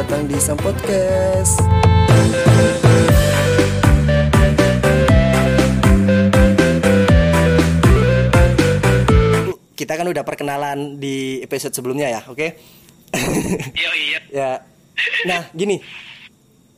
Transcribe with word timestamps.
selamat 0.00 0.16
datang 0.16 0.32
di 0.32 0.38
Sam 0.40 0.56
Podcast. 0.56 1.54
Kita 9.76 9.92
kan 10.00 10.08
udah 10.08 10.24
perkenalan 10.24 10.96
di 10.96 11.44
episode 11.44 11.76
sebelumnya 11.76 12.08
ya, 12.08 12.20
oke? 12.32 12.48
Iya 13.76 13.90
iya. 13.92 14.20
ya. 14.40 14.50
Nah, 15.28 15.52
gini. 15.52 15.84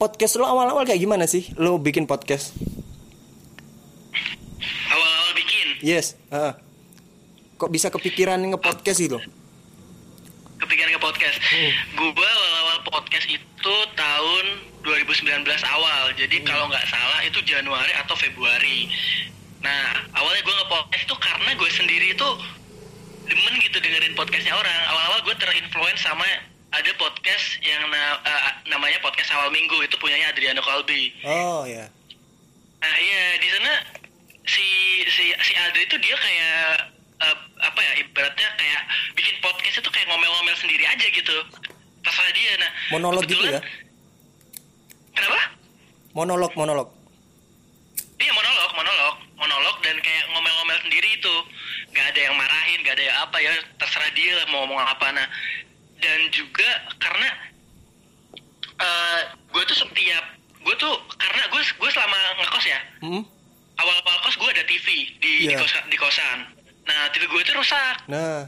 Podcast 0.02 0.34
lo 0.42 0.50
awal-awal 0.50 0.82
kayak 0.82 0.98
gimana 0.98 1.30
sih? 1.30 1.46
Lo 1.54 1.78
bikin 1.78 2.10
podcast? 2.10 2.58
Awal-awal 4.90 5.30
bikin 5.38 5.66
Yes. 5.78 6.18
heeh. 6.26 6.58
Kok 7.54 7.70
bisa 7.70 7.86
kepikiran 7.86 8.42
nge-podcast 8.50 8.98
gitu? 8.98 9.22
Kepikiran 10.62 10.94
ke 10.94 11.00
podcast. 11.00 11.36
Gua 11.94 12.10
awal-awal 12.14 12.78
podcast 12.86 13.26
itu 13.26 13.74
tahun 13.94 14.44
2019 14.82 15.46
awal. 15.64 16.04
Jadi 16.14 16.36
kalau 16.42 16.66
nggak 16.66 16.86
salah 16.86 17.20
itu 17.22 17.38
Januari 17.42 17.92
atau 17.98 18.14
Februari. 18.14 18.90
Nah 19.62 19.94
awalnya 20.18 20.42
gue 20.42 20.54
nge-podcast 20.58 21.02
itu 21.06 21.14
karena 21.18 21.50
gue 21.54 21.70
sendiri 21.70 22.06
itu 22.10 22.28
demen 23.26 23.54
gitu 23.62 23.78
dengerin 23.78 24.14
podcastnya 24.14 24.54
orang. 24.54 24.80
Awal-awal 24.90 25.22
gue 25.22 25.34
terinfluence 25.38 26.02
sama 26.02 26.26
ada 26.72 26.90
podcast 26.98 27.62
yang 27.62 27.86
na- 27.86 28.18
eh, 28.24 28.42
namanya 28.66 28.98
podcast 28.98 29.30
awal 29.30 29.54
minggu 29.54 29.76
itu 29.84 29.94
punyanya 30.00 30.34
Adriano 30.34 30.64
Kalbi. 30.64 31.14
Oh, 31.22 31.62
ya. 31.62 31.86
Nah 32.82 32.94
iya 32.98 33.38
di 33.38 33.48
sana 33.54 33.72
si 34.42 34.66
si 35.06 35.30
si 35.30 35.52
Adri 35.54 35.86
itu 35.86 35.94
dia 36.02 36.16
kayak 36.18 36.90
eh, 37.22 37.36
apa 37.62 37.80
ya 37.80 37.92
ibaratnya 37.96 38.48
kayak 38.52 38.82
bikin 39.14 39.34
podcast 39.38 39.78
itu 39.78 39.88
kayak 39.88 40.06
ngomel-ngomel 40.06 40.56
sendiri 40.56 40.84
aja 40.84 41.06
gitu. 41.06 41.36
Terserah 42.02 42.32
dia. 42.32 42.52
Nah 42.58 42.70
Monolog 42.90 43.22
gitu 43.24 43.44
ya? 43.44 43.62
Kenapa? 45.12 45.40
Monolog, 46.12 46.52
monolog. 46.52 46.88
Iya 48.18 48.32
monolog, 48.32 48.70
monolog, 48.72 49.14
monolog 49.34 49.76
dan 49.80 49.96
kayak 49.96 50.24
ngomel-ngomel 50.28 50.78
sendiri 50.80 51.08
itu. 51.12 51.34
Gak 51.90 52.06
ada 52.08 52.20
yang 52.22 52.34
marahin, 52.34 52.78
gak 52.82 52.94
ada 52.94 53.04
yang 53.04 53.18
apa 53.20 53.36
ya 53.38 53.50
terserah 53.76 54.10
dia 54.12 54.32
lah 54.34 54.46
mau 54.48 54.64
ngomong 54.64 54.80
apa. 54.80 55.06
Nah 55.12 55.26
dan 55.98 56.18
juga 56.30 56.66
karena 56.98 57.28
eh 58.74 59.20
gue 59.48 59.62
tuh 59.64 59.78
setiap 59.78 60.24
gue 60.58 60.74
tuh 60.76 60.90
karena 61.12 61.42
gue 61.48 61.60
gue 61.62 61.90
selama 61.90 62.16
ngekos 62.36 62.66
ya 62.66 62.80
Hmm? 62.98 63.22
awal-awal 63.74 64.16
kos 64.20 64.34
gue 64.36 64.48
ada 64.48 64.62
TV 64.64 64.86
di 65.18 65.30
di, 65.40 65.46
Iya. 65.48 65.58
kosa- 65.58 65.86
di 65.86 65.96
kosan. 65.96 66.38
Nah 66.82 67.00
TV 67.14 67.22
gue 67.26 67.40
itu 67.42 67.52
rusak. 67.54 67.96
Nah, 68.10 68.46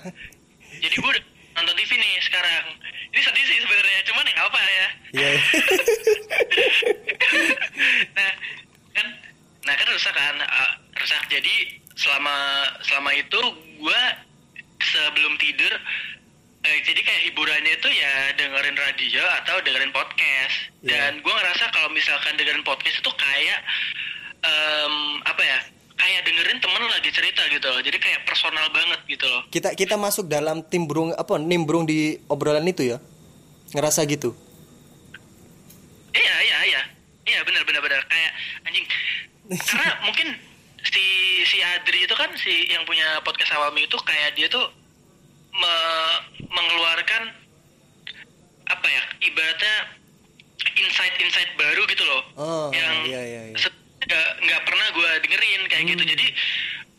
Jadi 0.83 0.97
gue 0.99 1.13
nonton 1.55 1.75
TV 1.79 1.91
nih 1.95 2.15
sekarang. 2.23 2.65
Ini 3.15 3.21
sedih 3.23 3.45
sih 3.47 3.59
sebenarnya, 3.63 4.01
cuman 4.11 4.25
ya 4.27 4.37
apa 4.43 4.59
ya. 4.59 4.87
iya. 5.15 5.31
nah 8.11 8.31
kan, 8.99 9.07
nah 9.63 9.75
kan 9.79 9.87
rusak 9.87 10.15
kan, 10.15 10.35
Ah, 10.43 10.73
rusak. 10.99 11.23
Jadi 11.31 11.79
selama 11.95 12.35
selama 12.83 13.15
itu 13.15 13.41
gue 13.79 14.03
sebelum 14.83 15.39
tidur, 15.39 15.71
eh, 16.67 16.79
jadi 16.83 17.01
kayak 17.07 17.23
hiburannya 17.31 17.73
itu 17.79 17.89
ya 17.95 18.35
dengerin 18.35 18.75
radio 18.75 19.23
atau 19.43 19.63
dengerin 19.63 19.95
podcast. 19.95 20.57
Iya. 20.83 20.91
Dan 20.91 21.23
gue 21.23 21.33
ngerasa 21.33 21.71
kalau 21.71 21.89
misalkan 21.95 22.35
dengerin 22.35 22.67
podcast 22.67 22.99
itu 22.99 23.11
kayak 23.15 23.63
em, 24.43 24.95
apa 25.23 25.43
ya? 25.43 25.59
Kayak 25.95 26.27
dengerin 26.27 26.59
temen 26.59 26.83
lagi 26.91 27.11
cerita 27.15 27.47
gitu 27.47 27.71
loh. 27.71 27.79
Jadi 27.79 27.97
kayak 28.03 28.27
personal 28.27 28.67
banget 28.75 28.99
gitu 29.07 29.25
loh. 29.31 29.47
Kita 29.85 30.01
masuk 30.01 30.25
dalam 30.33 30.65
timbrung 30.65 31.13
apa 31.13 31.37
nimbrung 31.37 31.85
di 31.85 32.17
obrolan 32.33 32.65
itu 32.65 32.89
ya? 32.89 32.99
Ngerasa 33.77 34.01
gitu? 34.09 34.33
Iya 36.17 36.35
iya 36.41 36.59
iya. 36.65 36.83
Iya 37.29 37.41
benar 37.45 37.63
benar 37.69 37.85
benar. 37.85 38.01
Kayak 38.09 38.33
anjing. 38.65 38.87
Karena 39.69 39.93
mungkin 40.09 40.29
si 40.89 41.05
si 41.45 41.61
Adri 41.61 42.09
itu 42.09 42.15
kan 42.17 42.33
si 42.41 42.73
yang 42.73 42.89
punya 42.89 43.21
podcast 43.21 43.53
awal 43.61 43.77
itu 43.77 43.97
kayak 44.09 44.33
dia 44.41 44.49
tuh 44.49 44.65
me- 45.53 46.21
mengeluarkan 46.49 47.23
apa 48.65 48.87
ya 48.89 49.03
ibaratnya 49.29 49.77
insight-insight 50.81 51.53
baru 51.61 51.85
gitu 51.93 52.05
loh. 52.09 52.23
Oh, 52.41 52.69
yang 52.73 53.05
iya, 53.05 53.21
iya, 53.21 53.43
iya. 53.53 53.69
nggak 54.45 54.63
pernah 54.65 54.87
gue 54.97 55.11
dengerin 55.29 55.63
kayak 55.69 55.85
gitu. 55.93 56.03
Jadi 56.09 56.27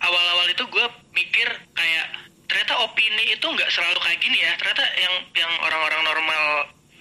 awal-awal 0.05 0.45
itu 0.53 0.63
gue 0.69 0.85
mikir 1.17 1.47
kayak 1.73 2.05
ternyata 2.45 2.73
opini 2.85 3.34
itu 3.45 3.53
nggak 3.53 3.69
selalu 3.69 3.99
kayak 4.01 4.19
gini 4.25 4.41
ya. 4.41 4.57
Ternyata 4.57 4.81
yang 4.97 5.13
yang 5.37 5.51
orang-orang 5.61 6.01
normal 6.01 6.43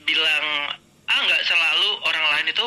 bilang 0.04 0.44
ah 1.08 1.18
nggak 1.24 1.40
selalu 1.48 1.88
orang 2.04 2.24
lain 2.36 2.46
itu 2.52 2.66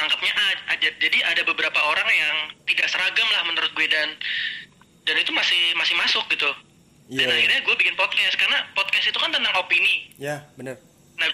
nangkepnya 0.00 0.32
A 0.32 0.48
aja. 0.72 0.88
Jadi 0.96 1.18
ada 1.20 1.44
beberapa 1.44 1.76
orang 1.84 2.08
yang 2.08 2.36
tidak 2.64 2.88
seragam 2.88 3.28
lah 3.28 3.44
menurut 3.44 3.68
gue 3.76 3.84
dan 3.84 4.16
dan 5.04 5.20
itu 5.20 5.28
masih 5.28 5.76
masih 5.76 5.92
masuk 6.00 6.24
gitu. 6.32 6.48
Dan 7.12 7.28
Iya. 7.28 7.36
akhirnya 7.36 7.60
gue 7.68 7.74
bikin 7.84 7.92
podcast 8.00 8.32
karena 8.40 8.64
podcast 8.72 9.04
itu 9.04 9.18
kan 9.20 9.28
tentang 9.28 9.52
opini. 9.60 10.08
Ya 10.16 10.48
bener. 10.56 10.80
Nah, 11.20 11.28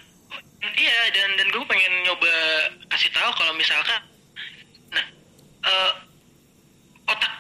iya 0.75 0.99
dan 1.15 1.39
dan 1.39 1.47
gue 1.47 1.63
pengen 1.63 1.93
nyoba 2.03 2.35
kasih 2.91 3.15
tahu 3.15 3.31
kalau 3.39 3.55
misalkan, 3.55 4.03
nah 4.91 5.07
otak 5.63 6.08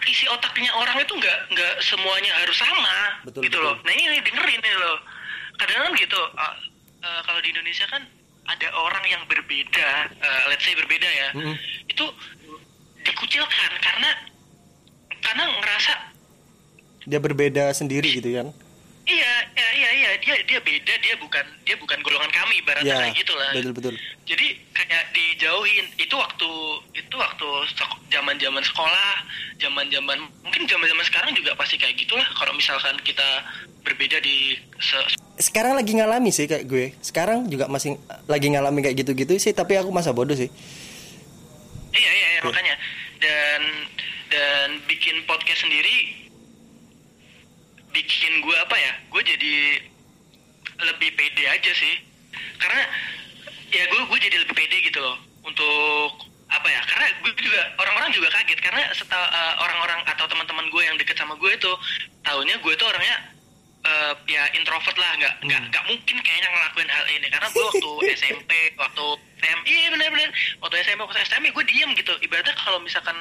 isi 0.08 0.24
otaknya 0.26 0.72
orang 0.72 0.96
itu 0.98 1.12
nggak 1.12 1.38
nggak 1.52 1.74
semuanya 1.84 2.32
harus 2.40 2.56
sama, 2.56 2.98
Betul, 3.28 3.44
gitu 3.44 3.60
betul. 3.60 3.66
loh. 3.68 3.76
Nah 3.84 3.92
ini 3.92 4.18
dengerin 4.24 4.60
ini 4.60 4.72
loh. 4.80 4.98
Kadang 5.60 5.78
kan 5.84 5.92
gitu, 5.94 6.20
eh, 6.34 6.54
eh, 7.04 7.20
kalau 7.28 7.40
di 7.44 7.48
Indonesia 7.52 7.86
kan 7.92 8.02
ada 8.48 8.68
orang 8.74 9.04
yang 9.04 9.22
berbeda, 9.28 9.90
eh, 10.16 10.42
let's 10.48 10.64
say 10.64 10.72
berbeda 10.72 11.04
ya, 11.04 11.28
Mm-mm. 11.36 11.54
itu 11.86 12.04
dikucilkan 13.04 13.72
karena 13.80 14.10
karena 15.22 15.44
ngerasa 15.60 15.92
dia 17.08 17.20
berbeda 17.20 17.72
sendiri 17.72 18.20
gitu 18.20 18.28
kan 18.36 18.52
iya 19.08 19.32
iya 19.56 19.68
iya 19.72 19.90
iya 19.96 20.07
dia 20.20 20.36
dia 20.44 20.58
beda 20.60 20.94
dia 21.00 21.14
bukan 21.16 21.44
dia 21.64 21.76
bukan 21.78 21.98
golongan 22.02 22.30
kami 22.30 22.60
ibaratnya 22.60 22.94
ya 22.94 23.00
kayak 23.08 23.16
gitu 23.18 23.34
lah 23.34 23.50
betul 23.54 23.72
betul. 23.74 23.94
Jadi 24.28 24.46
kayak 24.76 25.04
dijauhin 25.10 25.86
itu 25.96 26.12
waktu 26.12 26.50
itu 26.92 27.14
waktu 27.16 27.48
zaman 28.12 28.36
zaman 28.36 28.60
sekolah 28.60 29.12
zaman 29.56 29.86
zaman 29.88 30.18
mungkin 30.44 30.68
zaman 30.68 30.84
zaman 30.84 31.04
sekarang 31.08 31.32
juga 31.32 31.56
pasti 31.56 31.80
kayak 31.80 31.96
gitulah 31.96 32.28
kalau 32.36 32.52
misalkan 32.52 32.94
kita 33.00 33.24
berbeda 33.82 34.20
di 34.20 34.52
se- 34.78 35.16
sekarang 35.38 35.78
lagi 35.78 35.94
ngalami 35.96 36.28
sih 36.34 36.44
kayak 36.44 36.66
gue. 36.66 36.92
Sekarang 37.00 37.46
juga 37.46 37.70
masih 37.70 37.96
lagi 38.26 38.50
ngalami 38.50 38.82
kayak 38.84 39.00
gitu-gitu 39.00 39.38
sih 39.38 39.54
tapi 39.54 39.78
aku 39.78 39.88
masa 39.88 40.10
bodoh 40.12 40.34
sih. 40.34 40.50
Iya 41.94 42.10
iya, 42.12 42.28
iya 42.36 42.40
makanya. 42.44 42.74
Dan 43.22 43.60
dan 44.28 44.68
bikin 44.84 45.24
podcast 45.24 45.64
sendiri 45.64 46.28
bikin 47.94 48.32
gue 48.44 48.56
apa 48.60 48.76
ya? 48.76 48.92
Gue 49.08 49.22
jadi 49.24 49.54
lebih 50.82 51.10
pede 51.14 51.44
aja 51.46 51.72
sih. 51.74 51.94
Karena 52.58 52.82
ya 53.70 53.84
gue 53.88 54.00
gue 54.06 54.18
jadi 54.18 54.36
lebih 54.42 54.54
pede 54.54 54.78
gitu 54.84 54.98
loh 55.02 55.16
untuk 55.44 56.24
apa 56.48 56.64
ya 56.64 56.80
karena 56.88 57.06
gue 57.20 57.32
juga 57.38 57.60
orang-orang 57.78 58.10
juga 58.14 58.28
kaget. 58.32 58.58
Karena 58.62 58.82
seta, 58.94 59.18
eh, 59.18 59.54
orang-orang 59.62 60.00
atau 60.06 60.24
teman-teman 60.26 60.66
gue 60.70 60.82
yang 60.82 60.96
deket 60.96 61.16
sama 61.18 61.34
gue 61.36 61.50
itu 61.54 61.72
tahunya 62.24 62.56
gue 62.60 62.72
itu 62.72 62.84
orangnya 62.84 63.16
eh, 63.84 64.12
ya 64.30 64.42
introvert 64.54 64.96
lah. 64.96 65.12
Nggak 65.18 65.34
nggak 65.44 65.62
nggak 65.72 65.84
mungkin 65.86 66.16
kayaknya 66.22 66.48
ngelakuin 66.50 66.90
hal 66.90 67.04
ini. 67.10 67.26
Karena 67.30 67.48
gue 67.50 67.64
waktu 67.64 67.92
SMP 68.20 68.52
waktu 68.78 69.06
SM 69.38 69.60
iya 69.70 69.88
waktu 70.58 70.76
SMP 70.80 71.00
waktu 71.00 71.18
SMP 71.22 71.44
gue 71.48 71.64
diem 71.66 71.90
gitu. 71.94 72.12
Ibaratnya 72.20 72.54
kalau 72.56 72.78
misalkan 72.78 73.16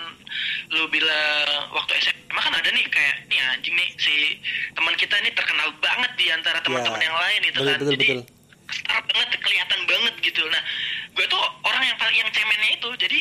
lu 0.70 0.86
bilang 0.88 1.46
waktu 1.72 1.94
SMA 2.00 2.14
kan 2.38 2.54
ada 2.54 2.70
nih 2.70 2.86
kayak 2.88 3.16
nih 3.28 3.40
anjing 3.52 3.74
nih 3.74 3.90
si 3.98 4.38
teman 4.74 4.94
kita 4.96 5.16
nih 5.22 5.32
terkenal 5.32 5.70
banget 5.78 6.12
di 6.16 6.26
antara 6.30 6.60
teman-teman 6.60 7.00
Ya, 7.00 7.06
yang 7.06 7.18
lain 7.18 7.42
itu 7.44 7.52
betul, 7.56 7.68
kan. 7.68 7.80
betul, 7.80 7.94
jadi 7.96 8.06
betul. 8.06 8.22
kesetara 8.68 9.00
banget 9.04 9.30
kelihatan 9.40 9.80
banget 9.86 10.16
gitu. 10.22 10.44
Nah 10.48 10.62
gue 11.14 11.26
tuh 11.26 11.42
orang 11.64 11.84
yang 11.84 11.98
paling 11.98 12.18
yang 12.18 12.30
cemennya 12.30 12.72
itu 12.76 12.90
jadi 13.00 13.20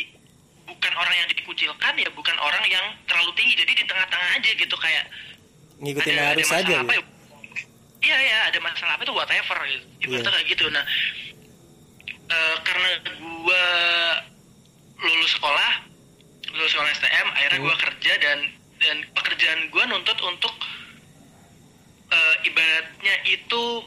bukan 0.67 0.93
orang 0.93 1.15
yang 1.15 1.29
dikucilkan 1.31 1.93
ya 1.95 2.09
bukan 2.11 2.37
orang 2.39 2.65
yang 2.67 2.85
terlalu 3.07 3.31
tinggi. 3.35 3.55
Jadi 3.55 3.73
di 3.73 3.85
tengah-tengah 3.87 4.31
aja 4.37 4.51
gitu 4.53 4.77
kayak 4.77 5.05
ngikutin 5.77 6.15
ada, 6.15 6.33
arus 6.33 6.49
ada 6.49 6.57
masalah 6.57 6.65
aja 6.65 6.75
apa 6.81 6.93
ya? 6.93 7.03
Iya 7.97 8.17
iya 8.23 8.39
ada 8.47 8.59
masalah 8.61 8.93
apa 8.95 9.03
itu 9.03 9.15
whatever 9.15 9.59
gitu. 9.67 9.85
Ibaratnya 10.05 10.21
Iya. 10.23 10.35
kayak 10.37 10.47
gitu. 10.53 10.65
Nah 10.69 10.85
eh, 12.27 12.57
karena 12.63 12.89
gua 13.43 13.65
lulus 14.97 15.33
sekolah 15.37 15.71
lulus 16.51 16.71
sekolah 16.73 16.91
STM 16.95 17.27
akhirnya 17.37 17.61
gua 17.61 17.75
Hmm. 17.77 17.85
kerja 17.91 18.13
dan 18.19 18.39
dan 18.77 18.97
pekerjaan 19.13 19.61
gua 19.73 19.85
nuntut 19.87 20.19
untuk 20.23 20.55
eh, 22.07 22.35
ibaratnya 22.47 23.15
itu 23.27 23.83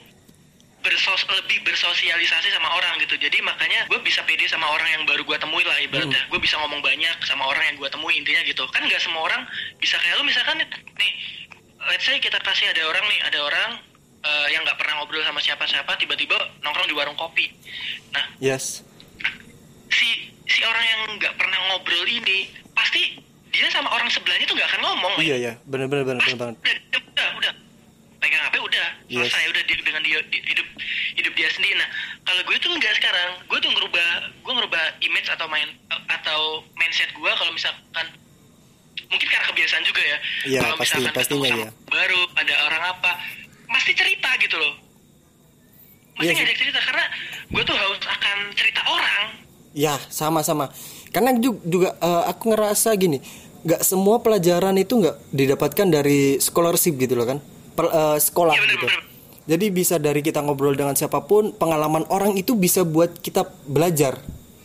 bersos 0.80 1.27
lebih 1.27 1.59
bersosialisasi 1.68 2.56
sama 2.56 2.71
orang 2.71 2.95
gitu. 3.03 3.19
Jadi 3.19 3.44
makanya 3.44 3.83
gue 3.91 4.00
bisa 4.00 4.24
pede 4.24 4.47
sama 4.47 4.63
orang 4.71 4.88
yang 4.88 5.03
baru 5.03 5.27
gue 5.27 5.36
temui 5.36 5.59
lah 5.68 5.75
ibaratnya. 5.83 6.24
Gue 6.31 6.39
bisa 6.39 6.56
ngomong 6.56 6.80
banyak 6.80 7.19
sama 7.27 7.51
orang 7.51 7.63
yang 7.68 7.75
gue 7.75 7.89
temui 7.91 8.15
intinya 8.15 8.39
gitu. 8.47 8.63
Kan 8.71 8.88
nggak 8.88 9.03
semua 9.03 9.27
orang 9.27 9.44
bisa 9.83 10.00
kayak 10.00 10.15
lu 10.15 10.24
misalkan 10.24 10.63
nih 10.95 11.12
let's 11.83 12.07
say 12.07 12.15
kita 12.24 12.39
kasih 12.39 12.71
ada 12.71 12.88
orang 12.88 13.03
nih 13.12 13.19
ada 13.27 13.39
orang 13.44 13.69
eh, 14.19 14.48
yang 14.51 14.62
nggak 14.63 14.75
pernah 14.75 15.00
ngobrol 15.00 15.24
sama 15.24 15.39
siapa-siapa 15.39 15.92
tiba-tiba 15.95 16.36
nongkrong 16.60 16.88
di 16.88 16.95
warung 16.95 17.16
kopi. 17.16 17.48
Nah 18.12 18.25
yes. 18.39 18.83
si 19.89 20.07
si 20.45 20.60
orang 20.62 20.86
yang 20.86 21.01
nggak 21.18 21.33
pernah 21.36 21.57
ngobrol 21.71 22.06
ini 22.06 22.50
pasti 22.74 23.18
dia 23.50 23.66
sama 23.74 23.89
orang 23.89 24.06
sebelahnya 24.07 24.45
tuh 24.45 24.56
nggak 24.56 24.69
akan 24.69 24.81
ngomong 24.86 25.13
men. 25.18 25.25
iya 25.25 25.36
iya. 25.36 25.54
Bener, 25.66 25.89
bener 25.89 26.06
banget. 26.06 26.38
Udah, 26.38 27.01
udah, 27.01 27.27
udah, 27.42 27.54
pegang 28.21 28.44
HP 28.45 28.56
udah. 28.62 28.88
Yes. 29.10 29.31
selesai 29.31 29.45
udah 29.50 29.63
di- 29.66 29.86
dengan 29.86 30.01
dia 30.06 30.19
di- 30.30 30.44
hidup 30.45 30.68
hidup 31.18 31.33
dia 31.33 31.50
sendiri. 31.50 31.75
Nah 31.80 31.89
kalau 32.24 32.42
gue 32.45 32.56
tuh 32.62 32.69
enggak 32.69 32.94
sekarang. 33.00 33.30
Gue 33.50 33.57
tuh 33.57 33.72
ngerubah 33.74 34.07
gue 34.45 34.54
ngerubah 34.54 34.83
image 35.01 35.30
atau 35.33 35.48
main 35.50 35.69
atau 36.07 36.62
mindset 36.77 37.10
gue 37.10 37.31
kalau 37.33 37.51
misalkan 37.51 38.06
mungkin 39.10 39.25
karena 39.25 39.45
kebiasaan 39.50 39.83
juga 39.88 40.01
ya. 40.06 40.18
Iya, 40.45 40.60
kalau 40.62 40.75
pasti- 40.77 41.01
misalkan 41.01 41.13
pastinya 41.18 41.42
ketemu 41.42 41.44
sama 41.50 41.65
iya. 41.65 41.69
baru 41.89 42.22
ada 42.38 42.56
orang 42.69 42.83
apa 42.94 43.12
pasti 43.69 43.92
cerita 43.94 44.30
gitu 44.38 44.56
loh 44.56 44.74
mesti 46.16 46.25
Iya 46.25 46.31
sih. 46.31 46.38
ngajak 46.38 46.57
cerita 46.57 46.80
karena 46.81 47.06
gue 47.48 47.63
tuh 47.63 47.75
haus 47.75 48.01
akan 48.04 48.38
cerita 48.54 48.81
orang 48.83 49.24
Ya 49.69 50.01
sama-sama. 50.10 50.74
Karena 51.07 51.30
ju- 51.36 51.62
juga 51.63 51.94
eh, 51.95 52.24
aku 52.25 52.50
ngerasa 52.50 52.89
gini, 52.95 53.21
nggak 53.62 53.81
semua 53.81 54.18
pelajaran 54.18 54.74
itu 54.75 54.98
nggak 54.98 55.30
didapatkan 55.30 55.88
dari 55.88 56.19
scholarship 56.38 56.98
gitu 56.98 57.13
loh 57.13 57.24
kan, 57.24 57.38
Per- 57.74 57.88
eh, 57.88 58.18
sekolah 58.19 58.50
Iya, 58.51 58.62
bener, 58.62 58.74
gitu. 58.75 58.88
bener. 58.88 59.01
Jadi 59.45 59.66
bisa 59.69 59.95
dari 59.95 60.19
kita 60.19 60.42
ngobrol 60.42 60.74
dengan 60.74 60.94
siapa 60.94 61.22
pun, 61.22 61.54
pengalaman 61.54 62.01
orang 62.07 62.33
itu 62.33 62.54
bisa 62.54 62.81
buat 62.81 63.13
kita 63.15 63.45
belajar. 63.63 64.18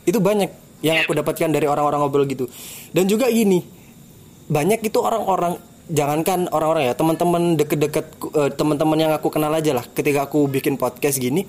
Itu 0.03 0.21
banyak 0.21 0.49
yang 0.81 0.97
Iya. 0.99 1.05
aku 1.05 1.13
dapatkan 1.15 1.51
dari 1.51 1.65
orang-orang 1.65 2.01
ngobrol 2.01 2.25
gitu. 2.25 2.49
Dan 2.91 3.05
juga 3.05 3.29
gini, 3.29 3.61
banyak 4.47 4.81
itu 4.83 4.99
orang-orang 4.99 5.61
jangankan 5.89 6.49
orang-orang 6.49 6.89
ya 6.89 6.95
teman-teman 6.97 7.43
deket-deket 7.61 8.07
eh, 8.35 8.51
teman-teman 8.57 8.97
yang 8.97 9.13
aku 9.13 9.29
kenal 9.29 9.53
aja 9.53 9.77
lah 9.77 9.85
ketika 9.93 10.25
aku 10.25 10.49
bikin 10.49 10.81
podcast 10.81 11.21
gini 11.21 11.45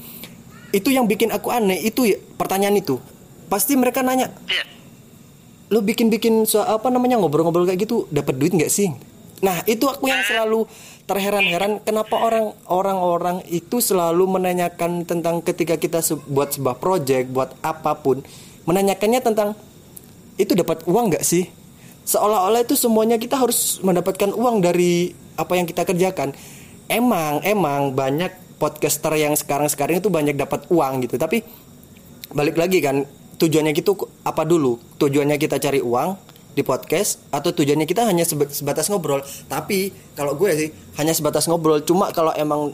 itu 0.75 0.91
yang 0.91 1.07
bikin 1.07 1.31
aku 1.31 1.55
aneh 1.55 1.79
itu 1.79 2.03
ya, 2.03 2.17
pertanyaan 2.35 2.75
itu. 2.75 2.99
Pasti 3.47 3.79
mereka 3.79 4.03
nanya 4.03 4.27
Iya. 4.51 4.65
lu 5.71 5.79
bikin-bikin 5.81 6.43
so, 6.45 6.59
apa 6.61 6.91
namanya 6.91 7.15
ngobrol-ngobrol 7.15 7.63
kayak 7.63 7.87
gitu 7.87 8.05
dapat 8.11 8.35
duit 8.35 8.51
nggak 8.51 8.67
sih? 8.67 8.91
Nah 9.39 9.63
itu 9.65 9.87
aku 9.87 10.11
yang 10.11 10.19
selalu 10.25 10.67
terheran-heran 11.05 11.79
kenapa 11.79 12.17
orang 12.17 12.57
orang-orang 12.65 13.37
itu 13.47 13.77
selalu 13.77 14.25
menanyakan 14.25 15.05
tentang 15.05 15.39
ketika 15.45 15.77
kita 15.77 16.01
se- 16.01 16.17
buat 16.25 16.49
sebuah 16.49 16.81
project 16.81 17.29
buat 17.29 17.53
apa 17.61 17.93
pun 18.01 18.25
menanyakannya 18.65 19.21
tentang 19.21 19.53
itu 20.35 20.57
dapat 20.57 20.81
uang 20.89 21.13
nggak 21.13 21.21
sih 21.23 21.45
seolah-olah 22.05 22.61
itu 22.61 22.77
semuanya 22.77 23.17
kita 23.17 23.35
harus 23.35 23.81
mendapatkan 23.81 24.31
uang 24.31 24.61
dari 24.61 25.11
apa 25.35 25.57
yang 25.57 25.65
kita 25.65 25.83
kerjakan. 25.83 26.31
Emang 26.85 27.41
emang 27.41 27.91
banyak 27.91 28.29
podcaster 28.61 29.11
yang 29.17 29.33
sekarang-sekarang 29.33 29.99
itu 29.99 30.07
banyak 30.13 30.37
dapat 30.37 30.69
uang 30.69 31.03
gitu. 31.03 31.17
Tapi 31.17 31.41
balik 32.31 32.55
lagi 32.55 32.79
kan 32.79 33.03
tujuannya 33.41 33.73
gitu 33.75 33.97
apa 34.23 34.45
dulu? 34.45 34.79
Tujuannya 35.01 35.35
kita 35.41 35.57
cari 35.57 35.81
uang 35.81 36.15
di 36.55 36.63
podcast 36.63 37.19
atau 37.33 37.51
tujuannya 37.51 37.83
kita 37.83 38.07
hanya 38.07 38.23
seba- 38.23 38.53
sebatas 38.53 38.87
ngobrol? 38.87 39.25
Tapi 39.49 39.91
kalau 40.15 40.37
gue 40.37 40.51
sih 40.55 40.69
hanya 41.01 41.11
sebatas 41.11 41.49
ngobrol. 41.49 41.83
Cuma 41.83 42.13
kalau 42.13 42.31
emang 42.37 42.71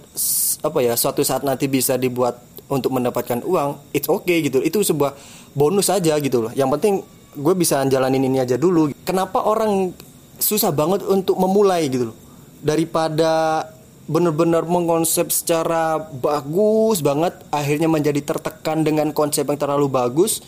apa 0.62 0.80
ya 0.84 0.94
suatu 0.94 1.26
saat 1.26 1.42
nanti 1.42 1.66
bisa 1.66 1.98
dibuat 1.98 2.38
untuk 2.68 2.94
mendapatkan 2.94 3.42
uang 3.48 3.96
it's 3.96 4.12
okay 4.12 4.44
gitu. 4.44 4.60
Itu 4.60 4.84
sebuah 4.84 5.16
bonus 5.56 5.88
aja 5.88 6.20
gitu 6.20 6.46
loh. 6.46 6.52
Yang 6.52 6.70
penting 6.78 6.96
gue 7.32 7.56
bisa 7.56 7.80
jalanin 7.88 8.28
ini 8.28 8.44
aja 8.44 8.60
dulu 8.60 8.92
kenapa 9.12 9.44
orang 9.44 9.92
susah 10.40 10.72
banget 10.72 11.04
untuk 11.04 11.36
memulai 11.36 11.92
gitu 11.92 12.16
loh? 12.16 12.18
Daripada 12.64 13.68
bener-bener 14.08 14.64
mengkonsep 14.64 15.28
secara 15.30 16.00
bagus 16.00 17.04
banget 17.04 17.36
akhirnya 17.52 17.92
menjadi 17.92 18.24
tertekan 18.24 18.88
dengan 18.88 19.12
konsep 19.12 19.46
yang 19.46 19.60
terlalu 19.60 19.92
bagus 19.92 20.40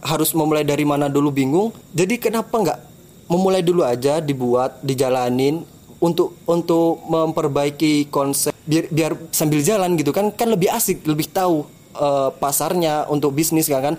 harus 0.00 0.32
memulai 0.32 0.64
dari 0.64 0.88
mana 0.88 1.12
dulu 1.12 1.28
bingung. 1.28 1.68
Jadi 1.92 2.16
kenapa 2.16 2.56
nggak 2.56 2.80
memulai 3.28 3.60
dulu 3.60 3.84
aja 3.84 4.18
dibuat 4.18 4.80
dijalanin 4.80 5.62
untuk 6.00 6.40
untuk 6.48 7.04
memperbaiki 7.04 8.08
konsep 8.08 8.56
biar 8.64 8.88
biar 8.88 9.12
sambil 9.28 9.60
jalan 9.60 10.00
gitu 10.00 10.10
kan? 10.16 10.32
Kan 10.32 10.48
lebih 10.56 10.72
asik 10.72 11.04
lebih 11.04 11.28
tahu 11.28 11.68
eh, 12.00 12.30
pasarnya 12.40 13.04
untuk 13.12 13.36
bisnis 13.36 13.68
kan 13.68 13.92
kan 13.92 13.96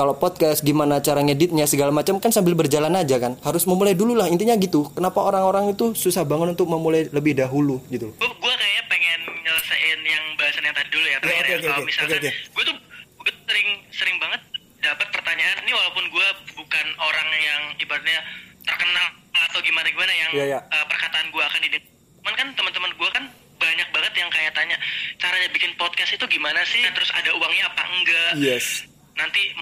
kalau 0.00 0.16
podcast 0.16 0.64
gimana 0.64 1.04
cara 1.04 1.20
ngeditnya 1.20 1.68
segala 1.68 1.92
macam 1.92 2.16
kan 2.16 2.32
sambil 2.32 2.56
berjalan 2.56 2.96
aja 2.96 3.20
kan? 3.20 3.36
Harus 3.44 3.68
memulai 3.68 3.92
dulu 3.92 4.16
lah 4.16 4.32
intinya 4.32 4.56
gitu. 4.56 4.88
Kenapa 4.96 5.20
orang-orang 5.20 5.76
itu 5.76 5.92
susah 5.92 6.24
banget 6.24 6.56
untuk 6.56 6.72
memulai 6.72 7.12
lebih 7.12 7.36
dahulu 7.36 7.84
gitu 7.92 8.08
gue 8.16 8.30
gue 8.32 8.54
kayaknya 8.56 8.84
pengen 8.88 9.20
nyelesain 9.44 10.00
yang 10.00 10.24
bahasan 10.40 10.64
yang 10.64 10.72
tadi 10.72 10.88
dulu 10.88 11.04
ya 11.04 11.18
terakhir 11.20 11.44
ya. 11.44 11.52
oke, 11.52 11.64
kalau 11.68 11.80
oke, 11.84 11.88
misalkan 11.92 12.20
gue 12.32 12.64
tuh 12.64 12.76
gue 13.20 13.32
sering 13.44 13.68
sering 13.92 14.16
banget 14.16 14.40
dapat 14.80 15.08
pertanyaan 15.12 15.58
ini 15.68 15.72
walaupun 15.76 16.04
gue 16.08 16.26
bukan 16.56 16.86
orang 16.96 17.28
yang 17.36 17.62
ibaratnya 17.76 18.20
terkenal 18.64 19.06
atau 19.36 19.60
gimana 19.60 19.86
gimana 19.92 20.12
yang 20.16 20.30
Iya, 20.32 20.44
iya. 20.56 20.60
eh, 20.64 20.84
perkataan 20.88 21.28
gue 21.28 21.42
akan 21.44 21.60
didengar. 21.60 21.88
Cuman 22.20 22.34
kan 22.40 22.48
teman-teman 22.56 22.90
gue 22.96 23.10
kan 23.12 23.24
banyak 23.60 23.88
banget 23.92 24.12
yang 24.16 24.30
kayak 24.32 24.52
tanya 24.56 24.76
caranya 25.20 25.48
bikin 25.52 25.76
podcast 25.76 26.16
itu 26.16 26.24
gimana 26.24 26.64
sih? 26.64 26.80
Terus 26.88 27.12
ada 27.12 27.30
uangnya 27.36 27.68
apa 27.68 27.82
enggak? 27.92 28.32
Yes. 28.40 28.88
Nanti 29.16 29.52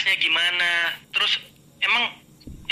netasnya 0.00 0.16
gimana? 0.16 0.72
Terus 1.12 1.32
emang 1.84 2.04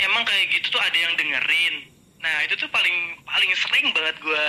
emang 0.01 0.23
kayak 0.25 0.49
gitu 0.49 0.73
tuh 0.73 0.81
ada 0.81 0.97
yang 0.97 1.13
dengerin. 1.13 1.85
Nah 2.25 2.35
itu 2.41 2.57
tuh 2.57 2.65
paling 2.73 3.21
paling 3.21 3.51
sering 3.53 3.93
banget 3.93 4.17
gue 4.17 4.47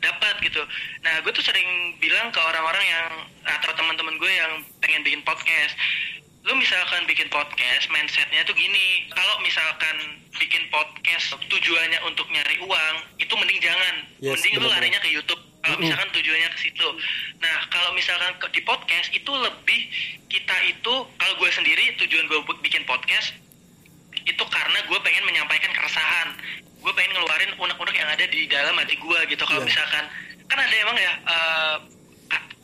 dapat 0.00 0.34
gitu. 0.40 0.64
Nah 1.04 1.20
gue 1.20 1.32
tuh 1.36 1.44
sering 1.44 2.00
bilang 2.00 2.32
ke 2.32 2.40
orang-orang 2.40 2.80
yang 2.80 3.08
atau 3.44 3.76
teman-teman 3.76 4.16
gue 4.16 4.32
yang 4.32 4.64
pengen 4.80 5.04
bikin 5.04 5.20
podcast 5.20 5.76
lu 6.44 6.52
misalkan 6.60 7.08
bikin 7.08 7.28
podcast 7.28 7.88
mindsetnya 7.92 8.40
tuh 8.48 8.56
gini. 8.56 9.04
Kalau 9.12 9.36
misalkan 9.44 10.20
bikin 10.40 10.64
podcast 10.72 11.36
tujuannya 11.52 12.00
untuk 12.08 12.24
nyari 12.32 12.56
uang 12.64 12.94
itu 13.20 13.32
mending 13.36 13.60
jangan. 13.60 13.94
Yes, 14.20 14.40
mending 14.40 14.60
lu 14.60 14.68
benar-benar. 14.68 14.80
larinya 14.80 15.00
ke 15.04 15.08
YouTube. 15.12 15.42
Kalau 15.64 15.80
misalkan 15.80 16.12
tujuannya 16.12 16.48
ke 16.52 16.58
situ. 16.60 16.88
Nah, 17.40 17.56
kalau 17.72 17.96
misalkan 17.96 18.36
ke, 18.36 18.52
di 18.52 18.60
podcast 18.68 19.08
itu 19.16 19.32
lebih 19.32 19.80
kita 20.34 20.56
itu 20.66 20.94
kalau 21.14 21.34
gue 21.38 21.50
sendiri 21.52 21.94
tujuan 21.96 22.26
gue 22.26 22.38
buat 22.42 22.58
bikin 22.58 22.82
podcast 22.84 23.30
itu 24.18 24.42
karena 24.44 24.78
gue 24.82 24.98
pengen 24.98 25.22
menyampaikan 25.22 25.70
keresahan. 25.70 26.34
Gue 26.80 26.90
pengen 26.92 27.14
ngeluarin 27.14 27.54
unek-unek 27.54 27.94
yang 27.94 28.08
ada 28.08 28.24
di 28.24 28.44
dalam 28.44 28.74
hati 28.74 28.96
gue 28.96 29.18
gitu. 29.30 29.42
Kalau 29.42 29.62
Iya. 29.62 29.68
misalkan 29.68 30.04
kan 30.44 30.58
ada 30.58 30.74
emang 30.74 30.96
ya 30.96 31.12
a- 31.24 31.80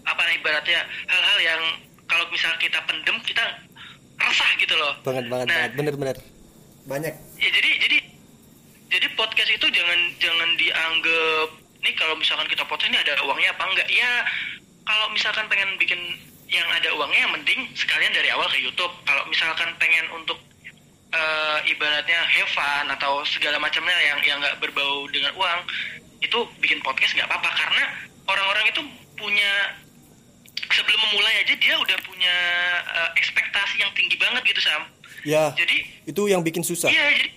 apa 0.04 0.22
ibaratnya 0.32 0.80
hal-hal 1.06 1.38
yang 1.38 1.62
kalau 2.04 2.26
misal 2.28 2.50
kita 2.56 2.82
pendem 2.82 3.16
kita 3.22 3.44
resah 4.18 4.50
gitu 4.58 4.74
loh. 4.74 4.98
banget 5.00 5.30
banget 5.30 5.46
Nah, 5.46 5.54
banget 5.56 5.72
bener-bener 5.78 6.16
banyak 6.82 7.14
ya 7.38 7.48
jadi 7.52 7.70
jadi 7.78 7.98
jadi 8.90 9.06
podcast 9.14 9.50
itu 9.52 9.66
jangan 9.70 9.98
jangan 10.18 10.48
dianggap 10.56 11.48
nih 11.80 11.94
kalau 11.94 12.14
misalkan 12.16 12.48
kita 12.48 12.64
podcast 12.66 12.90
ini 12.90 12.98
ada 12.98 13.14
uangnya 13.22 13.54
apa 13.54 13.64
enggak 13.64 13.88
ya 13.88 14.10
kalau 14.82 15.06
misalkan 15.08 15.46
pengen 15.46 15.76
bikin 15.76 16.00
yang 16.50 16.66
ada 16.66 16.90
uangnya 16.98 17.20
yang 17.24 17.32
mending 17.32 17.60
sekalian 17.78 18.10
dari 18.10 18.28
awal 18.34 18.50
ke 18.50 18.58
YouTube. 18.58 18.90
Kalau 19.06 19.22
misalkan 19.30 19.70
pengen 19.78 20.06
untuk 20.10 20.36
eh, 21.14 21.58
ibaratnya 21.70 22.20
have 22.26 22.50
fun 22.50 22.86
atau 22.90 23.22
segala 23.22 23.56
macamnya 23.62 23.94
yang 24.02 24.18
yang 24.26 24.38
nggak 24.42 24.58
berbau 24.58 25.06
dengan 25.14 25.30
uang 25.38 25.60
itu 26.20 26.38
bikin 26.58 26.82
podcast 26.82 27.14
nggak 27.14 27.30
apa-apa. 27.30 27.50
Karena 27.54 27.82
orang-orang 28.26 28.66
itu 28.74 28.82
punya 29.14 29.78
sebelum 30.70 31.00
memulai 31.10 31.46
aja 31.46 31.54
dia 31.54 31.74
udah 31.78 31.98
punya 32.02 32.36
eh, 32.82 33.10
ekspektasi 33.14 33.86
yang 33.86 33.90
tinggi 33.94 34.18
banget 34.18 34.42
gitu 34.50 34.60
sam. 34.66 34.82
Ya 35.22 35.54
jadi 35.54 35.86
itu 36.10 36.22
yang 36.26 36.42
bikin 36.42 36.66
susah. 36.66 36.90
Iya, 36.90 37.06
jadi 37.14 37.30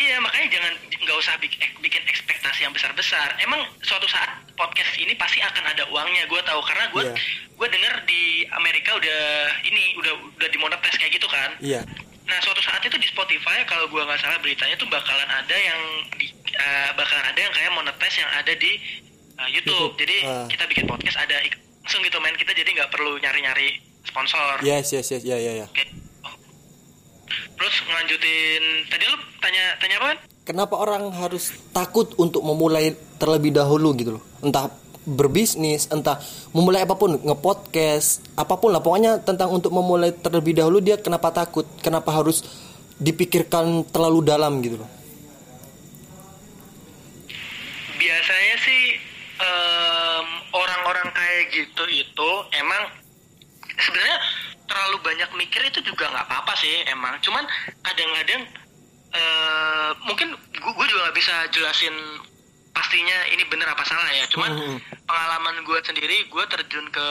iya 0.00 0.16
makanya 0.18 0.48
jangan 0.58 0.72
nggak 1.04 1.16
usah 1.20 1.34
bikin, 1.38 1.60
bikin 1.84 2.02
ekspektasi 2.44 2.68
yang 2.68 2.74
besar-besar. 2.76 3.28
Emang 3.40 3.64
suatu 3.80 4.04
saat 4.04 4.28
podcast 4.52 4.92
ini 5.00 5.16
pasti 5.16 5.40
akan 5.40 5.64
ada 5.64 5.88
uangnya, 5.88 6.28
gue 6.28 6.40
tahu 6.44 6.60
karena 6.68 6.84
gue 6.92 7.02
Iya. 7.08 7.14
gue 7.56 7.68
dengar 7.72 7.94
di 8.04 8.44
Amerika 8.52 8.92
udah 9.00 9.20
ini 9.64 9.96
udah 9.96 10.12
udah 10.36 10.48
dimonetize 10.52 11.00
kayak 11.00 11.16
gitu 11.16 11.24
kan. 11.24 11.56
iya 11.64 11.80
Nah 12.28 12.36
suatu 12.44 12.60
saat 12.60 12.84
itu 12.84 12.96
di 13.00 13.08
Spotify 13.08 13.64
kalau 13.64 13.88
gue 13.88 13.96
nggak 13.96 14.20
salah 14.20 14.36
beritanya 14.44 14.76
tuh 14.76 14.88
bakalan 14.92 15.24
ada 15.28 15.56
yang 15.56 15.80
di, 16.20 16.28
eh, 16.52 16.90
bakalan 16.92 17.24
ada 17.24 17.40
yang 17.40 17.52
kayak 17.56 17.72
monetize 17.72 18.16
yang 18.20 18.28
ada 18.28 18.52
di 18.52 18.72
eh, 19.40 19.48
YouTube. 19.48 19.96
YouTube, 19.96 20.04
Jadi 20.04 20.16
ah. 20.28 20.44
kita 20.52 20.64
bikin 20.68 20.84
podcast 20.84 21.16
ada 21.24 21.36
langsung 21.80 22.04
gitu 22.04 22.20
main 22.20 22.36
kita 22.36 22.52
jadi 22.52 22.68
nggak 22.76 22.90
perlu 22.92 23.16
nyari-nyari 23.24 23.80
sponsor. 24.04 24.60
yes 24.60 24.92
yes 24.92 25.08
yes 25.08 25.24
ya 25.24 25.40
ya 25.40 25.64
ya. 25.64 25.66
Terus 27.54 27.74
ngelanjutin 27.88 28.62
tadi 28.92 29.04
lu 29.08 29.16
tanya 29.40 29.64
tanya 29.80 29.96
apa 29.96 30.06
kan? 30.12 30.18
Kenapa 30.44 30.76
orang 30.76 31.10
harus 31.16 31.50
takut 31.72 32.12
untuk 32.20 32.44
memulai 32.44 32.94
terlebih 33.18 33.50
dahulu 33.50 33.96
gitu 33.96 34.20
loh? 34.20 34.24
Entah 34.44 34.70
berbisnis 35.04 35.84
entah 35.92 36.16
memulai 36.56 36.80
apa 36.88 36.96
pun 36.96 37.20
ngepodcast 37.20 38.24
apa 38.40 38.56
pun 38.56 38.72
lah. 38.72 38.80
Pokoknya 38.80 39.20
tentang 39.20 39.52
untuk 39.52 39.72
memulai 39.72 40.12
terlebih 40.12 40.56
dahulu 40.56 40.80
dia 40.80 40.96
kenapa 40.96 41.32
takut? 41.32 41.68
Kenapa 41.84 42.12
harus 42.12 42.44
dipikirkan 42.96 43.84
terlalu 43.92 44.24
dalam 44.24 44.60
gitu 44.64 44.80
loh? 44.80 44.90
Biasanya 48.00 48.56
sih 48.64 48.82
em, 49.40 50.26
kayak 51.14 51.44
gitu 51.52 51.84
itu 51.90 52.30
emang 52.58 52.82
sebenarnya 53.76 54.18
terlalu 54.64 54.96
banyak 55.04 55.30
mikir 55.36 55.60
itu 55.68 55.80
juga 55.84 56.08
nggak 56.08 56.26
apa-apa 56.26 56.52
sih 56.56 56.72
emang. 56.88 57.20
Cuman 57.20 57.44
kadang-kadang 57.84 58.42
eh, 59.14 59.90
mungkin 60.04 60.28
gue 60.52 60.86
juga 60.86 61.00
nggak 61.06 61.16
bisa 61.16 61.34
jelasin 61.50 61.94
pastinya 62.74 63.18
ini 63.30 63.46
bener 63.46 63.70
apa 63.70 63.86
salah 63.86 64.10
ya 64.10 64.26
cuman 64.26 64.50
Hmm. 64.50 64.78
pengalaman 65.06 65.62
gue 65.62 65.78
sendiri 65.80 66.26
gue 66.26 66.44
terjun 66.50 66.86
ke 66.90 67.06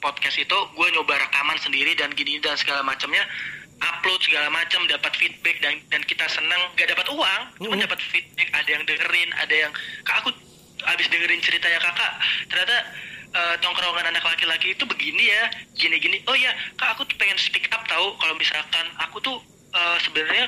podcast 0.00 0.40
itu 0.40 0.56
gue 0.72 0.86
nyoba 0.90 1.20
rekaman 1.20 1.60
sendiri 1.60 1.92
dan 1.92 2.08
gini 2.16 2.40
dan 2.40 2.56
segala 2.56 2.80
macamnya 2.80 3.20
upload 3.84 4.16
segala 4.24 4.48
macam 4.48 4.80
dapat 4.88 5.12
feedback 5.12 5.60
dan 5.60 5.76
dan 5.92 6.00
kita 6.08 6.24
senang 6.26 6.72
gak 6.74 6.88
dapat 6.88 7.04
uang 7.12 7.40
cuma 7.60 7.76
Hmm. 7.76 7.84
dapat 7.84 8.00
feedback 8.00 8.48
ada 8.56 8.70
yang 8.70 8.82
dengerin 8.82 9.30
ada 9.36 9.54
yang 9.54 9.72
kak 10.02 10.24
aku 10.24 10.30
abis 10.84 11.06
dengerin 11.08 11.40
cerita 11.44 11.68
ya 11.68 11.76
kakak 11.80 12.12
ternyata 12.48 12.76
eh, 13.34 13.54
tongkrongan 13.60 14.08
anak 14.08 14.24
laki-laki 14.24 14.72
itu 14.72 14.88
begini 14.88 15.28
ya 15.28 15.42
gini-gini 15.76 16.24
oh 16.24 16.36
ya 16.38 16.48
kak 16.80 16.96
aku 16.96 17.04
tuh 17.04 17.16
pengen 17.20 17.36
speak 17.36 17.68
up 17.76 17.84
tahu 17.84 18.16
kalau 18.16 18.32
misalkan 18.40 18.88
aku 19.04 19.20
tuh 19.20 19.36
eh, 19.74 19.96
sebenarnya 20.00 20.46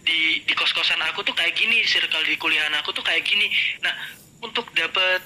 di 0.00 0.40
di 0.46 0.52
kos-kosan 0.56 1.02
aku 1.10 1.20
tuh 1.20 1.34
kayak 1.34 1.52
gini 1.52 1.82
circle 1.84 2.24
di 2.24 2.38
kuliahan 2.38 2.72
aku 2.78 2.94
tuh 2.94 3.04
kayak 3.04 3.26
gini. 3.26 3.50
Nah 3.82 3.92
untuk 4.40 4.64
dapet 4.72 5.20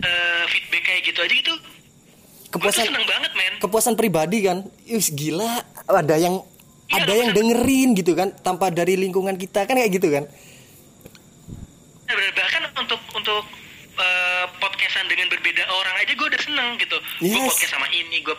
eh, 0.00 0.44
feedback 0.46 0.82
kayak 0.84 1.02
gitu 1.04 1.20
aja 1.24 1.34
gitu 1.34 1.54
gue 2.46 2.62
kepuasan 2.62 2.88
seneng 2.88 3.04
banget 3.04 3.32
men. 3.36 3.54
kepuasan 3.60 3.94
pribadi 3.98 4.46
kan? 4.46 4.64
Yus 4.86 5.12
gila. 5.12 5.60
Ada 5.90 6.16
yang 6.16 6.40
Iya, 6.86 7.02
ada 7.02 7.12
yang 7.18 7.34
dengerin 7.34 7.98
gitu 7.98 8.14
kan? 8.14 8.30
Tanpa 8.46 8.70
dari 8.70 8.94
lingkungan 8.94 9.34
kita 9.34 9.66
kan 9.66 9.74
kayak 9.74 9.90
gitu 9.98 10.06
kan? 10.06 10.24
Ya, 12.06 12.14
bahkan 12.30 12.62
untuk 12.78 13.02
untuk 13.10 13.42
eh, 13.98 14.44
podcastan 14.62 15.10
dengan 15.10 15.26
berbeda 15.26 15.66
orang 15.66 15.98
aja 15.98 16.14
gue 16.14 16.26
udah 16.30 16.42
seneng 16.46 16.78
gitu. 16.78 16.94
Gue 17.18 17.34
Yes. 17.34 17.50
podcast 17.50 17.72
sama 17.74 17.90
ini 17.90 18.22
gue 18.22 18.34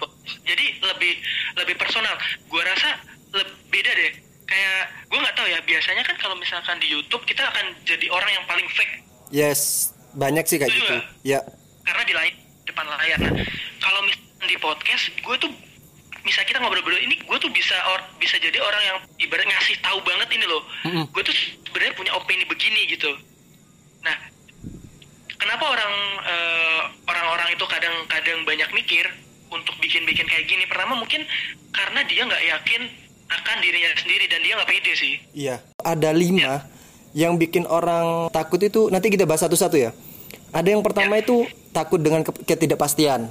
jadi 0.48 0.66
lebih 0.80 1.14
lebih 1.60 1.76
personal. 1.76 2.16
Gue 2.48 2.64
rasa 2.64 2.96
lebih 3.36 3.54
beda 3.68 3.92
deh 3.92 4.12
kayak 4.48 4.82
gue 5.12 5.20
nggak 5.20 5.36
tahu 5.36 5.48
ya 5.52 5.60
biasanya 5.68 6.04
kan 6.08 6.16
kalau 6.18 6.36
misalkan 6.40 6.80
di 6.80 6.88
YouTube 6.88 7.24
kita 7.28 7.44
akan 7.44 7.76
jadi 7.84 8.08
orang 8.10 8.32
yang 8.32 8.46
paling 8.48 8.68
fake. 8.72 9.04
Yes 9.28 9.92
banyak 10.18 10.44
sih 10.50 10.58
kayak 10.58 10.74
gitu. 10.74 10.96
ya. 11.22 11.40
Karena 11.86 12.04
di 12.04 12.14
lain 12.18 12.34
depan 12.66 12.86
layar. 12.90 13.20
Nah 13.22 13.34
kalau 13.84 14.02
misalkan 14.08 14.48
di 14.48 14.58
podcast 14.58 15.04
gue 15.14 15.36
tuh 15.38 15.52
misal 16.26 16.44
kita 16.44 16.60
ngobrol 16.60 16.84
berdua 16.84 17.00
ini 17.00 17.16
gue 17.24 17.38
tuh 17.40 17.48
bisa 17.54 17.76
or, 17.96 18.04
bisa 18.20 18.36
jadi 18.42 18.60
orang 18.60 18.84
yang 18.84 18.98
ibarat 19.22 19.48
ngasih 19.48 19.80
tahu 19.80 20.00
banget 20.04 20.28
ini 20.36 20.46
loh. 20.50 20.64
Mm-mm. 20.84 21.06
gue 21.14 21.24
tuh 21.24 21.36
sebenarnya 21.68 21.94
punya 21.96 22.12
opini 22.18 22.44
begini 22.44 22.82
gitu. 22.92 23.12
Nah 24.04 24.16
kenapa 25.40 25.64
orang 25.72 25.94
eh, 26.26 26.82
orang-orang 27.08 27.56
itu 27.56 27.64
kadang-kadang 27.70 28.44
banyak 28.44 28.70
mikir 28.76 29.06
untuk 29.54 29.76
bikin-bikin 29.80 30.28
kayak 30.28 30.50
gini? 30.50 30.68
Pertama 30.68 31.00
mungkin 31.00 31.24
karena 31.72 32.04
dia 32.10 32.26
nggak 32.28 32.44
yakin 32.44 32.82
akan 33.28 33.56
dirinya 33.60 33.92
sendiri 33.94 34.26
dan 34.26 34.40
dia 34.40 34.54
nggak 34.56 34.70
pede 34.70 34.94
sih 34.94 35.14
Iya, 35.34 35.56
ada 35.78 36.10
lima 36.12 36.64
yang 37.12 37.36
bikin 37.36 37.66
orang 37.66 38.30
takut 38.30 38.60
itu 38.60 38.88
nanti 38.88 39.08
kita 39.08 39.26
bahas 39.26 39.42
satu-satu 39.42 39.76
ya. 39.76 39.92
Ada 40.50 40.70
yang 40.70 40.82
pertama 40.82 41.18
itu 41.18 41.44
takut 41.72 41.98
dengan 41.98 42.22
ke- 42.22 42.46
ketidakpastian. 42.46 43.28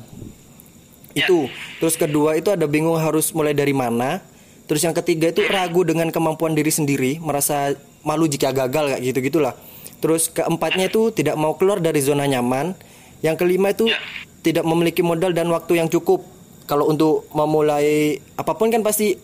Ya. 1.15 1.25
Itu. 1.25 1.49
Terus 1.79 1.95
kedua 1.95 2.35
itu 2.35 2.51
ada 2.51 2.67
bingung 2.67 2.99
harus 2.99 3.31
mulai 3.31 3.55
dari 3.55 3.73
mana. 3.73 4.21
Terus 4.67 4.83
yang 4.83 4.93
ketiga 4.93 5.31
itu 5.31 5.47
ragu 5.47 5.81
dengan 5.81 6.11
kemampuan 6.11 6.53
diri 6.53 6.69
sendiri, 6.69 7.17
merasa 7.17 7.73
malu 8.03 8.27
jika 8.27 8.51
gagal 8.51 8.91
kayak 8.91 9.03
gitu-gitulah. 9.05 9.55
Terus 9.97 10.29
keempatnya 10.29 10.91
itu 10.91 11.09
tidak 11.11 11.39
mau 11.39 11.55
keluar 11.55 11.79
dari 11.79 12.03
zona 12.03 12.27
nyaman. 12.27 12.75
Yang 13.23 13.37
kelima 13.39 13.71
itu 13.71 13.87
Ya. 13.87 13.97
tidak 14.43 14.67
memiliki 14.67 15.01
modal 15.01 15.31
dan 15.31 15.49
waktu 15.49 15.79
yang 15.79 15.89
cukup. 15.89 16.27
Kalau 16.67 16.91
untuk 16.91 17.31
memulai 17.31 18.19
apa 18.35 18.53
pun 18.53 18.69
kan 18.69 18.83
pasti 18.83 19.15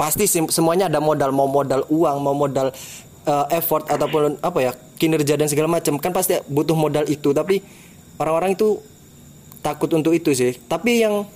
pasti 0.00 0.24
semuanya 0.24 0.88
ada 0.88 0.96
modal, 0.96 1.28
mau 1.28 1.44
modal 1.44 1.84
uang, 1.92 2.16
mau 2.24 2.32
modal 2.32 2.72
uh, 3.28 3.46
effort 3.52 3.84
ataupun 3.84 4.40
apa 4.40 4.58
ya 4.64 4.72
kinerja 4.96 5.36
dan 5.36 5.44
segala 5.44 5.68
macam 5.68 6.00
kan 6.00 6.16
pasti 6.16 6.40
butuh 6.48 6.72
modal 6.72 7.04
itu. 7.04 7.36
Tapi 7.36 7.60
orang-orang 8.16 8.56
itu 8.56 8.80
takut 9.60 9.92
untuk 9.92 10.16
itu 10.16 10.32
sih. 10.32 10.56
Tapi 10.56 11.04
yang 11.04 11.28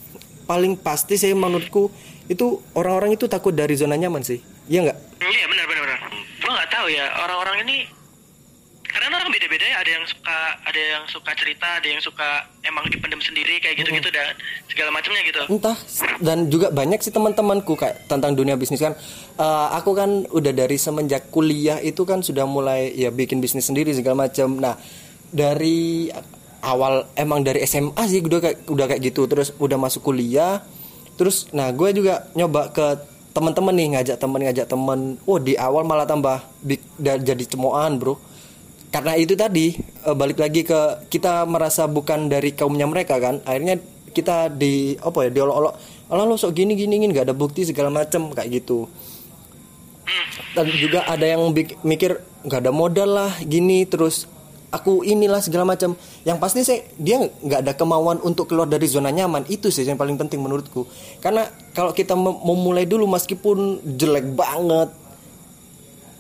paling 0.49 0.81
pasti 0.81 1.21
sih 1.21 1.37
menurutku 1.37 1.93
itu 2.33 2.65
orang-orang 2.73 3.21
itu 3.21 3.29
takut 3.29 3.53
dari 3.53 3.77
zona 3.77 4.01
nyaman 4.01 4.25
sih. 4.25 4.41
Iya 4.65 4.89
nggak? 4.89 4.99
Iya 5.21 5.45
benar 5.45 5.67
benar. 5.69 5.99
Gua 6.41 6.53
nggak 6.57 6.71
tahu 6.73 6.87
ya 6.89 7.05
orang-orang 7.21 7.57
ini 7.69 7.77
orang 9.25 9.41
beda-beda 9.41 9.65
ya 9.65 9.77
ada 9.81 9.91
yang 9.97 10.05
suka 10.05 10.37
ada 10.69 10.81
yang 10.85 11.05
suka 11.09 11.33
cerita 11.33 11.81
ada 11.81 11.89
yang 11.89 12.03
suka 12.05 12.29
emang 12.61 12.85
dipendam 12.93 13.17
sendiri 13.25 13.57
kayak 13.57 13.81
gitu-gitu 13.81 14.13
dan 14.13 14.37
segala 14.69 14.93
macamnya 14.93 15.25
gitu. 15.25 15.41
entah 15.49 15.77
dan 16.21 16.53
juga 16.53 16.69
banyak 16.69 17.01
sih 17.01 17.09
teman-temanku 17.09 17.73
kayak 17.73 18.05
tentang 18.05 18.37
dunia 18.37 18.61
bisnis 18.61 18.85
kan. 18.85 18.93
Eh, 19.41 19.69
aku 19.81 19.97
kan 19.97 20.29
udah 20.29 20.53
dari 20.53 20.77
semenjak 20.77 21.33
kuliah 21.33 21.81
itu 21.81 22.05
kan 22.05 22.21
sudah 22.21 22.45
mulai 22.45 22.93
ya 22.93 23.09
bikin 23.09 23.41
bisnis 23.41 23.65
sendiri 23.65 23.97
segala 23.97 24.29
macam. 24.29 24.61
Nah 24.61 24.77
dari 25.33 26.13
awal 26.61 27.09
emang 27.17 27.41
dari 27.41 27.65
SMA 27.65 28.05
sih 28.05 28.21
udah 28.21 28.45
kayak 28.45 28.69
udah 28.69 28.85
kayak 28.93 29.09
gitu. 29.09 29.25
Terus 29.25 29.57
udah 29.57 29.81
masuk 29.81 30.05
kuliah 30.05 30.61
terus 31.15 31.47
nah 31.55 31.71
gue 31.71 31.95
juga 31.95 32.27
nyoba 32.35 32.75
ke 32.75 32.87
teman-teman 33.31 33.75
nih 33.75 33.89
ngajak 33.99 34.17
temen 34.19 34.41
ngajak 34.43 34.67
temen 34.67 35.15
oh 35.27 35.39
di 35.39 35.55
awal 35.55 35.87
malah 35.87 36.07
tambah 36.07 36.43
big, 36.63 36.83
da- 36.99 37.23
jadi 37.23 37.47
cemoan 37.47 38.03
bro 38.03 38.19
karena 38.95 39.19
itu 39.19 39.35
tadi 39.35 39.75
eh, 40.07 40.15
balik 40.15 40.39
lagi 40.39 40.63
ke 40.63 41.11
kita 41.11 41.43
merasa 41.51 41.91
bukan 41.91 42.31
dari 42.31 42.55
kaumnya 42.55 42.87
mereka 42.87 43.19
kan. 43.19 43.43
Akhirnya 43.43 43.83
kita 44.15 44.47
di 44.55 44.95
apa 45.03 45.27
ya 45.27 45.31
diolok-olok 45.35 45.75
Allah 46.07 46.31
lo 46.31 46.39
sok 46.39 46.55
gini 46.55 46.79
gini 46.79 47.03
gini 47.03 47.11
nggak 47.11 47.27
ada 47.27 47.35
bukti 47.35 47.67
segala 47.67 47.91
macam 47.91 48.31
kayak 48.31 48.63
gitu. 48.63 48.87
Dan 50.55 50.71
juga 50.79 51.03
ada 51.11 51.27
yang 51.27 51.51
mikir 51.83 52.23
nggak 52.47 52.61
ada 52.63 52.71
modal 52.71 53.11
lah 53.19 53.33
gini 53.43 53.83
terus 53.83 54.31
aku 54.71 55.03
inilah 55.03 55.43
segala 55.43 55.75
macam 55.75 55.99
yang 56.23 56.39
pasti 56.39 56.63
sih 56.63 56.79
dia 56.95 57.19
nggak 57.19 57.67
ada 57.67 57.73
kemauan 57.75 58.23
untuk 58.23 58.47
keluar 58.47 58.71
dari 58.71 58.87
zona 58.87 59.11
nyaman. 59.11 59.43
Itu 59.51 59.75
sih 59.75 59.83
yang 59.83 59.99
paling 59.99 60.15
penting 60.15 60.39
menurutku. 60.39 60.87
Karena 61.19 61.51
kalau 61.75 61.91
kita 61.91 62.15
mem- 62.15 62.47
memulai 62.47 62.87
dulu 62.87 63.11
meskipun 63.11 63.83
jelek 63.99 64.39
banget 64.39 64.95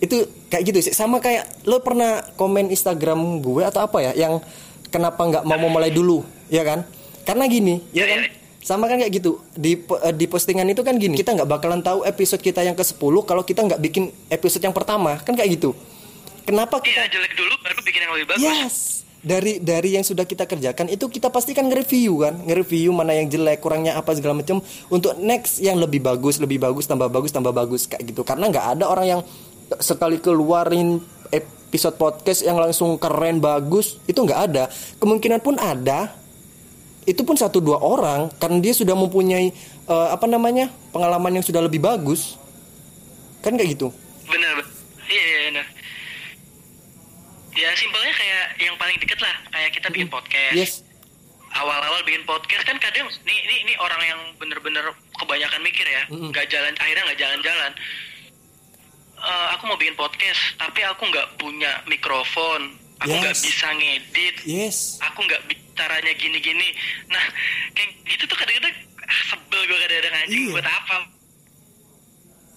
itu 0.02 0.26
kayak 0.50 0.62
gitu 0.70 0.78
sih. 0.90 0.94
Sama 0.94 1.18
kayak 1.18 1.66
lo 1.66 1.82
pernah 1.82 2.22
komen 2.34 2.70
Instagram 2.70 3.42
gue 3.42 3.62
atau 3.62 3.86
apa 3.86 3.98
ya 4.00 4.12
yang 4.14 4.42
kenapa 4.90 5.20
nggak 5.20 5.44
mau 5.46 5.58
memulai 5.58 5.90
dulu 5.90 6.22
ya 6.50 6.62
kan? 6.62 6.86
Karena 7.26 7.44
gini 7.50 7.82
ya 7.90 8.06
kan? 8.06 8.30
Sama 8.64 8.88
kan 8.88 8.96
kayak 8.96 9.12
gitu. 9.20 9.42
Di 9.52 9.76
eh, 9.76 10.14
di 10.14 10.26
postingan 10.30 10.66
itu 10.70 10.80
kan 10.80 10.96
gini 10.96 11.18
kita 11.18 11.34
nggak 11.34 11.50
bakalan 11.50 11.84
tahu 11.84 12.06
episode 12.06 12.40
kita 12.40 12.64
yang 12.64 12.78
ke 12.78 12.84
10 12.86 12.96
kalau 13.26 13.42
kita 13.44 13.60
nggak 13.66 13.80
bikin 13.82 14.14
episode 14.30 14.62
yang 14.64 14.74
pertama. 14.74 15.18
Kan 15.20 15.34
kayak 15.36 15.60
gitu. 15.60 15.76
Kenapa 16.44 16.76
kita 16.84 17.00
Iya 17.00 17.04
jelek 17.08 17.32
dulu 17.34 17.54
baru 17.64 17.80
bikin 17.80 18.00
yang 18.04 18.12
lebih 18.12 18.28
bagus. 18.36 18.44
Yes. 18.44 18.76
Dari 19.24 19.56
dari 19.56 19.96
yang 19.96 20.04
sudah 20.04 20.28
kita 20.28 20.44
kerjakan 20.44 20.92
itu 20.92 21.08
kita 21.08 21.32
pasti 21.32 21.56
kan 21.56 21.64
nge-review 21.64 22.28
kan, 22.28 22.44
nge-review 22.44 22.92
mana 22.92 23.16
yang 23.16 23.32
jelek, 23.32 23.64
kurangnya 23.64 23.96
apa 23.96 24.12
segala 24.12 24.36
macam 24.36 24.60
untuk 24.92 25.16
next 25.16 25.64
yang 25.64 25.80
lebih 25.80 26.04
bagus, 26.04 26.36
lebih 26.36 26.60
bagus, 26.60 26.84
tambah 26.84 27.08
bagus, 27.08 27.32
tambah 27.32 27.48
bagus 27.48 27.88
kayak 27.88 28.04
gitu. 28.12 28.20
Karena 28.20 28.52
nggak 28.52 28.76
ada 28.76 28.84
orang 28.84 29.06
yang 29.08 29.20
sekali 29.80 30.20
keluarin 30.20 31.00
episode 31.32 31.98
podcast 31.98 32.46
yang 32.46 32.54
langsung 32.54 32.94
keren 33.02 33.42
bagus 33.42 33.98
itu 34.06 34.22
nggak 34.22 34.40
ada. 34.50 34.70
Kemungkinan 35.02 35.42
pun 35.42 35.58
ada. 35.58 36.14
Itu 37.04 37.26
pun 37.26 37.36
satu 37.36 37.60
dua 37.60 37.82
orang 37.82 38.32
karena 38.38 38.62
dia 38.62 38.72
sudah 38.72 38.94
mempunyai 38.94 39.50
eh, 39.90 40.08
apa 40.14 40.24
namanya 40.30 40.70
pengalaman 40.94 41.34
yang 41.34 41.44
sudah 41.44 41.60
lebih 41.66 41.82
bagus. 41.82 42.38
Kan 43.42 43.58
kayak 43.58 43.76
gitu. 43.76 43.90
Benar. 44.30 44.62
benar. 44.62 44.66
Iya 45.10 45.24
iya 45.26 45.38
benar. 45.50 45.66
Ya 47.54 47.70
simpelnya 47.74 48.12
kayak 48.14 48.44
yang 48.62 48.74
paling 48.78 48.96
deket 48.98 49.18
lah 49.18 49.34
kayak 49.50 49.70
kita 49.74 49.88
bikin 49.90 50.08
podcast. 50.08 50.54
Yes. 50.54 50.74
awal-awal 51.54 52.02
bikin 52.02 52.26
podcast 52.26 52.66
kan 52.66 52.74
kadang 52.82 53.06
nih 53.06 53.38
ini 53.46 53.78
orang 53.78 54.02
yang 54.02 54.20
bener-bener 54.42 54.90
kebanyakan 55.14 55.62
mikir 55.62 55.86
ya 55.86 56.02
nggak 56.10 56.50
jalan 56.50 56.74
akhirnya 56.82 57.02
nggak 57.06 57.20
jalan-jalan 57.22 57.72
Eh, 59.24 59.46
aku 59.56 59.64
mau 59.64 59.76
bikin 59.76 59.96
podcast 59.96 60.36
tapi 60.54 60.84
aku 60.84 61.08
nggak 61.08 61.40
punya 61.40 61.80
mikrofon 61.84 62.76
aku 63.00 63.08
nggak 63.10 63.32
Yes. 63.32 63.40
bisa 63.40 63.66
ngedit 63.72 64.34
Yes. 64.44 64.76
aku 65.00 65.24
nggak 65.24 65.40
caranya 65.72 66.12
gini-gini 66.12 66.68
nah 67.08 67.24
kayak 67.72 67.88
gitu 68.04 68.28
tuh 68.28 68.36
kadang-kadang 68.36 68.76
ah, 69.00 69.20
sebel 69.26 69.60
gue 69.64 69.78
kadang-kadang 69.80 70.14
anjing 70.18 70.44
Iya. 70.44 70.52
buat 70.52 70.68
apa 70.68 70.96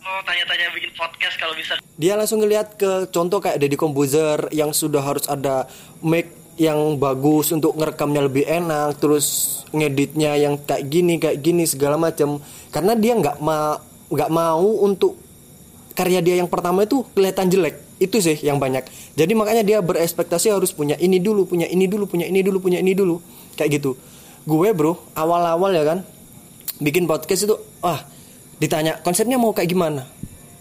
oh 0.03 0.19
tanya-tanya 0.23 0.65
bikin 0.73 0.91
podcast 0.93 1.35
kalau 1.35 1.55
bisa 1.55 1.79
dia 1.95 2.13
langsung 2.13 2.39
ngelihat 2.39 2.75
ke 2.75 2.91
contoh 3.09 3.39
kayak 3.39 3.57
Deddy 3.57 3.75
Composer 3.75 4.51
yang 4.51 4.71
sudah 4.71 4.99
harus 4.99 5.23
ada 5.25 5.71
mic 5.99 6.27
yang 6.57 6.97
bagus 6.97 7.47
untuk 7.49 7.79
ngerekamnya 7.79 8.27
lebih 8.27 8.43
enak 8.43 8.99
terus 8.99 9.25
ngeditnya 9.71 10.35
yang 10.35 10.59
kayak 10.59 10.83
gini 10.83 11.15
kayak 11.15 11.39
gini 11.39 11.63
segala 11.63 11.95
macam 11.95 12.43
karena 12.69 12.91
dia 12.91 13.15
nggak 13.15 13.39
ma 13.39 13.79
nggak 14.07 14.31
mau 14.31 14.83
untuk 14.83 15.15
karya 15.97 16.21
dia 16.21 16.37
yang 16.37 16.45
pertama 16.45 16.85
itu 16.85 17.01
kelihatan 17.17 17.49
jelek. 17.49 17.81
Itu 17.97 18.21
sih 18.21 18.37
yang 18.45 18.61
banyak. 18.61 18.85
Jadi 19.17 19.33
makanya 19.33 19.65
dia 19.65 19.81
berespektasi 19.81 20.53
harus 20.53 20.69
punya 20.69 20.93
ini 21.01 21.17
dulu 21.17 21.49
punya 21.49 21.65
ini 21.65 21.89
dulu 21.89 22.05
punya 22.05 22.29
ini 22.29 22.45
dulu 22.45 22.61
punya 22.61 22.77
ini 22.77 22.93
dulu. 22.93 23.17
Kayak 23.57 23.81
gitu. 23.81 23.97
Gue 24.45 24.69
bro 24.77 25.01
awal-awal 25.17 25.73
ya 25.73 25.83
kan 25.83 26.05
bikin 26.77 27.09
podcast 27.09 27.49
itu 27.49 27.57
wah 27.81 28.05
ditanya 28.61 29.01
konsepnya 29.01 29.41
mau 29.41 29.49
kayak 29.57 29.73
gimana? 29.73 30.05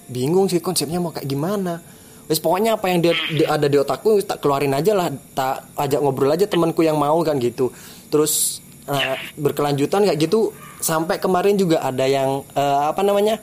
Bingung 0.08 0.48
sih 0.48 0.64
konsepnya 0.64 0.96
mau 0.96 1.12
kayak 1.12 1.28
gimana? 1.28 1.84
Wes 2.26 2.42
pokoknya 2.42 2.74
apa 2.74 2.90
yang 2.90 3.04
dia, 3.04 3.14
dia 3.36 3.46
ada 3.54 3.70
di 3.70 3.76
otakku 3.78 4.18
tak 4.24 4.42
keluarin 4.42 4.74
aja 4.74 4.96
lah 4.96 5.12
tak 5.36 5.70
ajak 5.78 6.00
ngobrol 6.02 6.32
aja 6.32 6.48
temanku 6.48 6.80
yang 6.80 6.96
mau 6.96 7.20
kan 7.20 7.36
gitu. 7.36 7.68
Terus 8.08 8.64
uh, 8.88 9.14
berkelanjutan 9.36 10.08
kayak 10.08 10.18
gitu 10.24 10.50
sampai 10.80 11.20
kemarin 11.20 11.54
juga 11.54 11.84
ada 11.84 12.08
yang 12.08 12.42
uh, 12.56 12.90
apa 12.90 13.04
namanya 13.04 13.38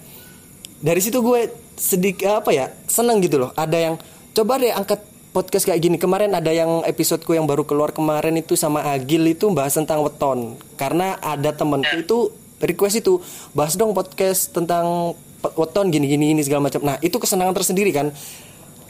dari 0.83 0.99
situ 0.99 1.23
gue 1.23 1.62
sedikit 1.75 2.39
apa 2.39 2.49
ya 2.49 2.65
seneng 2.85 3.19
gitu 3.19 3.37
loh. 3.37 3.51
Ada 3.53 3.77
yang 3.79 3.95
coba 4.31 4.57
deh 4.57 4.69
angkat 4.69 5.01
podcast 5.29 5.65
kayak 5.65 5.81
gini. 5.81 5.97
Kemarin 5.97 6.31
ada 6.31 6.49
yang 6.49 6.81
episodeku 6.83 7.33
yang 7.33 7.43
baru 7.43 7.63
keluar 7.63 7.89
kemarin 7.89 8.37
itu 8.37 8.53
sama 8.53 8.85
Agil 8.85 9.25
itu 9.27 9.49
bahas 9.49 9.73
tentang 9.73 10.01
weton. 10.01 10.55
Karena 10.75 11.17
ada 11.17 11.49
temenku 11.49 11.89
itu 11.95 12.17
request 12.59 13.01
itu 13.01 13.19
bahas 13.51 13.73
dong 13.73 13.91
podcast 13.91 14.49
tentang 14.49 15.17
weton 15.53 15.89
gini 15.89 16.07
gini 16.07 16.31
ini 16.31 16.41
segala 16.41 16.69
macam. 16.69 16.81
Nah 16.81 16.97
itu 16.99 17.17
kesenangan 17.17 17.53
tersendiri 17.53 17.89
kan. 17.89 18.13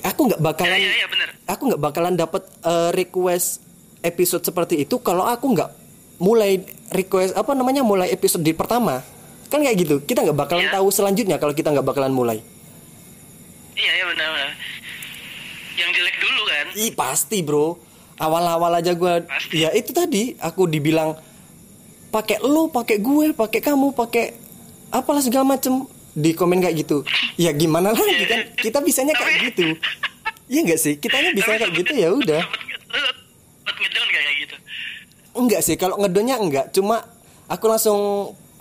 Aku 0.04 0.28
nggak 0.28 0.44
bakalan 0.44 0.76
Ya, 0.76 0.84
ya, 0.84 0.96
ya, 1.00 1.08
bener. 1.08 1.30
aku 1.48 1.62
nggak 1.72 1.82
bakalan 1.82 2.14
dapat 2.14 2.44
eh, 2.60 2.92
request 2.92 3.64
episode 4.04 4.44
seperti 4.44 4.84
itu 4.84 5.00
kalau 5.00 5.24
aku 5.24 5.56
nggak 5.56 5.72
mulai 6.20 6.60
request 6.92 7.32
apa 7.34 7.56
namanya 7.56 7.88
mulai 7.88 8.12
episode 8.12 8.44
di 8.44 8.52
pertama. 8.52 9.00
Kan 9.48 9.64
kayak 9.64 9.78
gitu. 9.80 9.96
Kita 10.04 10.22
nggak 10.22 10.36
bakalan 10.36 10.68
Iya. 10.68 10.76
tahu 10.76 10.88
selanjutnya 10.92 11.40
kalau 11.40 11.56
kita 11.56 11.72
nggak 11.72 11.88
bakalan 11.88 12.12
mulai 12.12 12.44
Iya 13.74 13.92
ya 13.94 14.04
benar. 14.10 14.28
benar. 14.30 14.52
Yang 15.74 15.90
jelek 15.98 16.16
dulu 16.18 16.42
kan. 16.46 16.66
Ih 16.76 16.92
pasti 16.94 17.38
bro 17.42 17.78
awal-awal 18.14 18.78
aja 18.78 18.94
gue 18.94 19.14
Pasti. 19.26 19.66
ya 19.66 19.74
itu 19.74 19.90
tadi 19.90 20.38
aku 20.38 20.70
dibilang 20.70 21.18
pakai 22.14 22.38
lo 22.40 22.70
pakai 22.70 23.02
gue 23.02 23.34
pakai 23.34 23.58
kamu 23.58 23.90
pakai 23.92 24.38
apalah 24.94 25.18
segala 25.18 25.58
macem 25.58 25.90
di 26.14 26.38
komen 26.38 26.62
kayak 26.62 26.86
gitu 26.86 27.02
ya 27.42 27.50
gimana 27.50 27.90
lagi 27.90 28.26
kan 28.30 28.54
kita 28.54 28.86
bisanya 28.86 29.18
kayak 29.18 29.34
Tapi- 29.34 29.46
gitu 29.50 29.66
Iya 30.46 30.60
nggak 30.62 30.80
sih 30.80 30.94
kitanya 31.02 31.34
bisa 31.34 31.58
kayak 31.58 31.74
gitu 31.74 31.94
ya 31.98 32.14
udah 32.14 32.42
kayak 34.14 34.38
gitu. 34.46 34.56
Enggak 35.34 35.62
sih, 35.66 35.76
kalau 35.76 35.98
ngedonnya 35.98 36.38
enggak. 36.38 36.66
Cuma 36.72 37.02
aku 37.50 37.66
langsung 37.66 38.00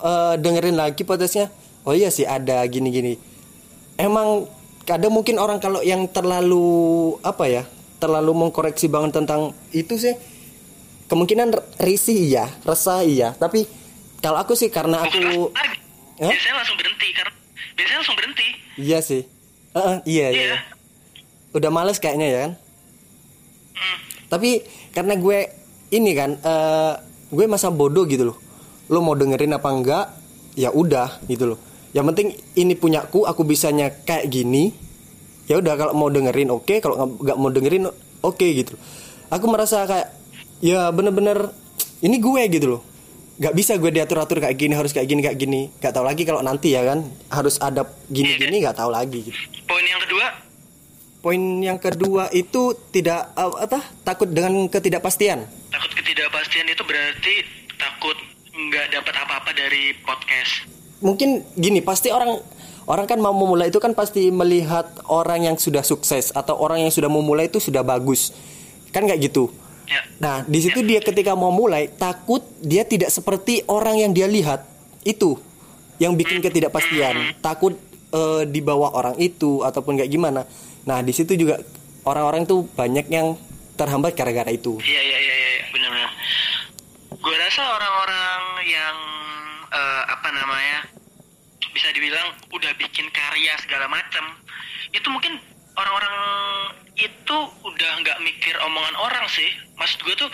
eh, 0.02 0.35
dengerin 0.40 0.76
lagi 0.76 1.02
podcastnya. 1.04 1.52
Oh 1.83 1.92
iya 1.92 2.09
sih 2.09 2.25
ada 2.25 2.62
gini-gini. 2.66 3.19
Emang 3.99 4.47
kadang 4.83 5.12
mungkin 5.12 5.39
orang 5.39 5.59
kalau 5.59 5.81
yang 5.81 6.07
terlalu 6.09 6.65
apa 7.23 7.45
ya, 7.47 7.62
terlalu 7.99 8.35
mengkoreksi 8.37 8.87
banget 8.87 9.23
tentang 9.23 9.55
itu 9.71 9.95
sih, 9.95 10.15
kemungkinan 11.07 11.55
risih 11.79 12.19
iya, 12.19 12.51
resah 12.62 13.03
iya. 13.03 13.35
Tapi 13.35 13.67
kalau 14.19 14.39
aku 14.39 14.55
sih 14.55 14.69
karena 14.69 15.03
aku, 15.03 15.51
Hah? 15.53 16.31
Biasanya 16.31 16.55
langsung 16.59 16.77
berhenti 16.77 17.09
karena 17.11 17.33
biasanya 17.75 17.99
langsung 17.99 18.17
berhenti. 18.19 18.47
iya 18.79 18.99
sih, 19.01 19.23
Heeh, 19.73 19.97
iya, 20.07 20.27
iya, 20.29 20.31
Iya. 20.31 20.47
iya. 20.55 20.59
udah 21.53 21.71
males 21.71 21.99
kayaknya 21.99 22.27
ya 22.27 22.39
kan. 22.47 22.53
Hmm. 23.75 23.99
Tapi 24.29 24.51
karena 24.93 25.15
gue 25.17 25.39
ini 25.91 26.11
kan 26.12 26.31
eh, 26.39 26.93
gue 27.29 27.45
masa 27.45 27.69
bodoh 27.69 28.07
gitu 28.07 28.33
loh. 28.33 28.39
Lo 28.87 29.01
mau 29.01 29.12
dengerin 29.12 29.53
apa 29.53 29.69
enggak? 29.69 30.05
Ya 30.55 30.69
udah 30.69 31.17
gitu 31.27 31.57
loh. 31.57 31.59
Yang 31.93 32.05
penting 32.09 32.29
ini 32.57 32.75
punyaku, 32.75 33.25
aku 33.25 33.45
bisanya 33.45 33.93
kayak 33.93 34.29
gini. 34.29 34.73
Ya 35.45 35.61
udah 35.61 35.77
kalau 35.77 35.93
mau 35.93 36.09
dengerin 36.09 36.49
oke, 36.49 36.81
kalau 36.81 36.97
nggak- 36.97 37.21
nggak 37.21 37.37
mau 37.37 37.51
dengerin 37.51 37.85
oke 38.23 38.47
gitu. 38.49 38.75
loh. 38.75 38.83
Aku 39.29 39.45
merasa 39.49 39.85
kayak 39.85 40.09
ya 40.61 40.89
bener-bener 40.89 41.52
ini 42.00 42.17
gue 42.17 42.43
gitu 42.49 42.67
loh. 42.69 42.83
Gak 43.37 43.52
bisa 43.52 43.75
gue 43.75 43.91
diatur-atur 43.91 44.39
kayak 44.39 44.55
gini 44.55 44.73
harus 44.73 44.93
kayak 44.93 45.09
gini 45.09 45.21
kayak 45.21 45.37
gini. 45.37 45.61
Gak 45.81 45.93
tahu 45.93 46.05
lagi 46.05 46.23
kalau 46.23 46.41
nanti 46.41 46.73
ya 46.73 46.85
kan 46.85 47.02
harus 47.28 47.57
ada 47.59 47.83
gini-gini 48.07 48.63
gak 48.63 48.76
tahu 48.76 48.93
lagi 48.93 49.19
gitu. 49.25 49.39
Poin 49.65 49.83
yang 49.83 49.99
kedua, 49.99 50.26
Poin 51.19 51.43
yang 51.59 51.78
kedua 51.78 52.25
itu 52.31 52.75
tidak 52.91 53.31
eh, 53.33 53.55
apa 53.63 53.78
takut 54.02 54.26
dengan 54.26 54.67
ketidakpastian. 54.67 55.47
takut 55.71 55.91
ketidakpastian 55.95 56.67
itu 56.67 56.83
berarti 56.83 57.35
takut 57.75 58.19
nggak 58.52 58.87
dapat 58.93 59.15
apa-apa 59.17 59.50
dari 59.55 59.97
podcast. 60.02 60.72
Mungkin 61.02 61.45
gini, 61.58 61.82
pasti 61.82 62.08
orang 62.15 62.38
orang 62.86 63.06
kan 63.06 63.19
mau 63.19 63.34
memulai 63.34 63.71
itu 63.71 63.78
kan 63.78 63.95
pasti 63.95 64.30
melihat 64.30 64.86
orang 65.06 65.47
yang 65.50 65.56
sudah 65.58 65.82
sukses 65.86 66.34
atau 66.34 66.58
orang 66.58 66.82
yang 66.82 66.93
sudah 66.95 67.10
memulai 67.10 67.50
itu 67.50 67.58
sudah 67.58 67.82
bagus. 67.82 68.30
Kan 68.95 69.06
kayak 69.10 69.28
gitu. 69.28 69.50
Ya. 69.91 70.00
Nah, 70.23 70.36
di 70.47 70.62
situ 70.62 70.80
dia 70.86 71.02
ketika 71.02 71.34
mau 71.34 71.50
mulai 71.50 71.91
takut 71.91 72.41
dia 72.62 72.86
tidak 72.86 73.10
seperti 73.10 73.67
orang 73.67 73.99
yang 73.99 74.10
dia 74.15 74.30
lihat. 74.30 74.65
Itu 75.02 75.43
yang 75.99 76.15
bikin 76.15 76.38
ketidakpastian. 76.38 77.43
Takut 77.43 77.75
eh, 78.15 78.43
di 78.47 78.60
bawah 78.62 78.95
orang 78.95 79.17
itu 79.19 79.67
ataupun 79.67 79.99
kayak 79.99 80.10
gimana. 80.10 80.47
Nah, 80.86 81.02
di 81.02 81.10
situ 81.15 81.34
juga 81.34 81.58
orang-orang 82.06 82.47
tuh 82.47 82.67
banyak 82.75 83.06
yang 83.10 83.38
terhambat 83.78 84.15
gara-gara 84.15 84.50
itu. 84.50 84.78
Iya 84.82 85.00
iya 85.02 85.19
iya 85.19 85.34
iya 85.34 85.65
benar-benar. 85.71 86.10
Gue 87.23 87.36
rasa 87.38 87.62
orang-orang 87.62 88.43
yang 88.67 88.97
eh, 89.73 90.02
apa 90.13 90.28
namanya 90.30 90.78
bisa 91.73 91.89
dibilang 91.97 92.37
udah 92.52 92.73
bikin 92.76 93.08
karya 93.08 93.56
segala 93.65 93.89
macam 93.89 94.37
itu 94.93 95.08
mungkin 95.08 95.41
orang-orang 95.73 96.17
itu 97.00 97.37
udah 97.65 97.91
nggak 98.04 98.19
mikir 98.21 98.52
omongan 98.61 98.93
orang 99.00 99.25
sih. 99.32 99.49
Maksud 99.80 100.04
gue 100.04 100.15
tuh 100.21 100.30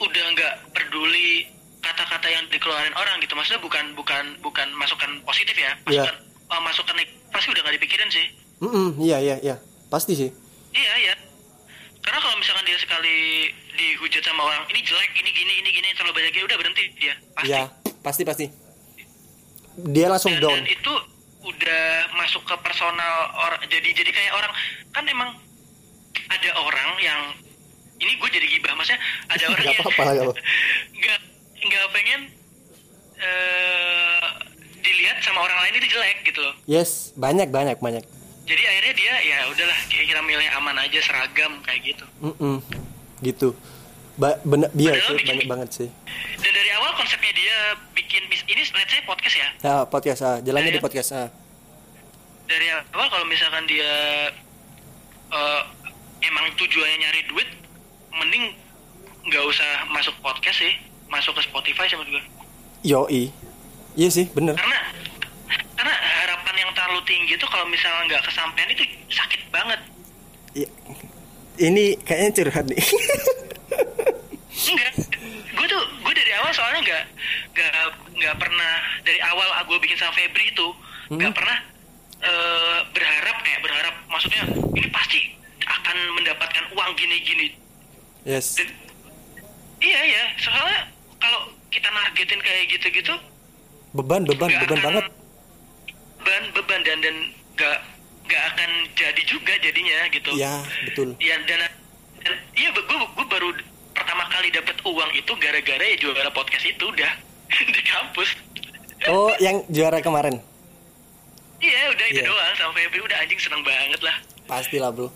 udah 0.00 0.24
nggak 0.32 0.52
peduli 0.72 1.44
kata-kata 1.84 2.26
yang 2.32 2.44
dikeluarin 2.48 2.96
orang 2.96 3.20
gitu. 3.20 3.36
Maksudnya 3.36 3.60
bukan 3.60 3.92
bukan 3.92 4.40
bukan 4.40 4.68
masukan 4.80 5.20
positif 5.28 5.52
ya. 5.52 5.76
Iya. 5.92 6.08
Masukan 6.08 6.16
eh, 6.48 6.62
masukan 6.64 6.96
pasti 7.32 7.48
udah 7.52 7.60
nggak 7.68 7.76
dipikirin 7.76 8.08
sih. 8.08 8.26
Mm-mm, 8.62 8.94
iya 9.02 9.18
iya 9.18 9.36
iya, 9.42 9.56
pasti 9.90 10.14
sih. 10.14 10.30
Iya 10.72 10.92
iya. 11.02 11.14
Karena 12.02 12.18
kalau 12.22 12.36
misalkan 12.38 12.64
dia 12.66 12.78
sekali 12.78 13.50
dihujat 13.74 14.22
sama 14.22 14.46
orang 14.46 14.62
ini 14.70 14.80
jelek, 14.82 15.10
ini 15.18 15.30
gini, 15.34 15.52
ini 15.62 15.70
gini 15.70 15.88
terlalu 15.98 16.22
banyak 16.22 16.32
ya 16.34 16.42
udah 16.46 16.56
berhenti 16.58 16.84
dia 16.98 17.14
pasti. 17.34 17.50
Iya, 17.50 17.62
pasti 18.00 18.22
pasti. 18.22 18.46
Dia 19.76 20.06
langsung 20.08 20.36
Dan, 20.36 20.42
down. 20.42 20.56
dan 20.60 20.66
itu 20.68 20.92
udah 21.42 21.84
masuk 22.14 22.42
ke 22.44 22.54
personal 22.60 23.14
orang. 23.34 23.60
Jadi 23.66 23.88
jadi 23.92 24.10
kayak 24.10 24.32
orang 24.36 24.52
kan 24.92 25.04
emang 25.08 25.30
ada 26.28 26.50
orang 26.60 26.90
yang 27.00 27.20
ini 27.98 28.18
gue 28.18 28.28
jadi 28.30 28.46
gibah 28.46 28.74
maksudnya 28.74 29.00
ada 29.26 29.44
orang 29.52 29.64
Nggak 29.64 29.74
yang 29.74 29.86
nggak 29.86 30.26
apa. 30.26 30.34
nggak 31.00 31.20
nggak 31.62 31.86
pengen 31.94 32.20
eh 33.18 34.26
dilihat 34.82 35.22
sama 35.22 35.46
orang 35.46 35.58
lain 35.62 35.78
itu 35.78 35.88
jelek 35.94 36.26
gitu 36.26 36.40
loh. 36.42 36.54
Yes, 36.66 37.14
banyak 37.14 37.48
banyak 37.48 37.78
banyak. 37.78 38.02
Jadi 38.42 38.62
akhirnya 38.66 38.94
dia 38.98 39.14
ya 39.22 39.38
udahlah 39.46 39.78
kayak 39.86 40.06
kita 40.10 40.20
milih 40.26 40.48
aman 40.58 40.74
aja 40.82 40.98
seragam 40.98 41.62
kayak 41.62 41.94
gitu. 41.94 42.04
Mm-mm, 42.18 42.58
gitu. 43.22 43.54
Ba 44.12 44.36
bener, 44.44 44.68
iya 44.74 44.92
sih 44.98 45.16
bikin- 45.16 45.28
banyak 45.32 45.48
banget 45.48 45.68
sih. 45.72 45.88
Dan 46.36 46.52
dari 46.52 46.70
awal 46.72 46.92
konsepnya 46.94 47.32
dia 47.32 47.56
bikin 47.92 48.28
bis- 48.28 48.44
ini 48.44 48.60
let's 48.60 48.92
say 48.92 49.00
podcast 49.02 49.34
ya. 49.34 49.48
Nah, 49.62 49.82
podcast 49.84 50.20
ah, 50.20 50.36
jalannya 50.38 50.68
Iya. 50.68 50.76
di 50.76 50.84
podcast 50.84 51.10
ah. 51.12 51.28
Dari 52.44 52.66
awal 52.92 53.08
kalau 53.08 53.24
misalkan 53.24 53.64
dia 53.64 53.92
eh, 55.32 55.60
emang 56.22 56.44
tujuannya 56.54 56.96
nyari 56.98 57.20
duit, 57.26 57.48
mending 58.12 58.52
nggak 59.24 59.44
usah 59.48 59.70
masuk 59.88 60.12
podcast 60.20 60.60
sih, 60.60 60.76
masuk 61.08 61.32
ke 61.32 61.42
Spotify 61.42 61.88
sama 61.88 62.04
juga. 62.04 62.20
Yoi. 62.84 63.32
Iya 63.94 64.08
sih, 64.08 64.28
bener. 64.28 64.60
Karena 64.60 64.78
karena 65.72 65.94
harapan 65.94 66.54
yang 66.58 66.70
terlalu 66.72 67.00
tinggi 67.04 67.32
itu 67.32 67.46
kalau 67.48 67.64
misalnya 67.64 68.12
nggak 68.12 68.22
kesampaian 68.28 68.68
itu 68.68 68.84
sakit 69.08 69.40
banget. 69.48 69.80
Iya. 70.52 70.68
Ini 71.62 71.84
kayaknya 72.02 72.30
curhat 72.34 72.64
nih. 72.68 72.76
Enggak, 74.62 74.94
gue 75.52 75.66
tuh 75.66 75.82
gue 76.52 76.60
awal 76.60 76.68
soalnya 76.68 76.80
nggak 76.84 77.04
nggak 77.56 77.86
nggak 78.12 78.34
pernah 78.36 78.72
dari 79.02 79.20
awal 79.24 79.48
gue 79.64 79.78
bikin 79.80 79.96
sama 79.96 80.12
Febri 80.12 80.52
itu 80.52 80.66
nggak 81.08 81.32
pernah 81.32 81.56
eh, 82.20 82.78
berharap 82.92 83.36
kayak 83.40 83.60
berharap 83.64 83.94
maksudnya 84.06 84.42
ini 84.76 84.88
pasti 84.92 85.18
akan 85.62 85.96
mendapatkan 86.12 86.64
uang 86.70 86.90
gini-gini. 86.94 87.56
yes. 88.28 88.60
Dan- 88.60 88.76
Iya 89.82 89.98
ya, 89.98 90.24
soalnya 90.38 90.78
kalau 91.18 91.40
kita 91.66 91.90
nargetin 91.90 92.38
kayak 92.38 92.70
gitu-gitu 92.70 93.14
Beban, 93.90 94.22
beban, 94.22 94.46
beban 94.46 94.78
akan- 94.78 94.84
banget. 94.84 95.04
beban 96.22 96.44
beban 96.54 96.80
dan 96.86 96.98
dan 97.02 97.16
nggak 97.58 97.78
nggak 98.22 98.42
akan 98.54 98.70
jadi 98.94 99.22
juga 99.26 99.52
jadinya 99.58 99.98
gitu. 100.08 100.30
Iya, 100.38 100.54
betul. 100.86 101.08
Ya 101.18 101.34
dan, 101.42 101.66
dan 102.22 102.34
iya 102.54 102.70
gue 102.70 102.84
gue 102.86 103.26
baru 103.26 103.48
pertama 103.92 104.24
kali 104.26 104.48
dapat 104.48 104.76
uang 104.82 105.10
itu 105.12 105.32
gara-gara 105.36 105.84
ya 105.84 105.96
juara 105.96 106.30
podcast 106.30 106.64
itu 106.64 106.84
udah 106.84 107.12
di 107.76 107.82
kampus. 107.82 108.30
Oh, 109.06 109.34
yang 109.38 109.66
juara 109.66 109.98
kemarin. 109.98 110.38
Iya 111.58 111.80
udah 111.90 112.06
itu 112.08 112.18
Iya. 112.18 112.26
doang 112.26 112.54
sama 112.54 112.72
Febri 112.74 113.00
udah 113.00 113.16
anjing 113.18 113.38
seneng 113.38 113.62
banget 113.62 114.00
lah. 114.02 114.16
Pastilah, 114.44 114.90
Bro. 114.90 115.08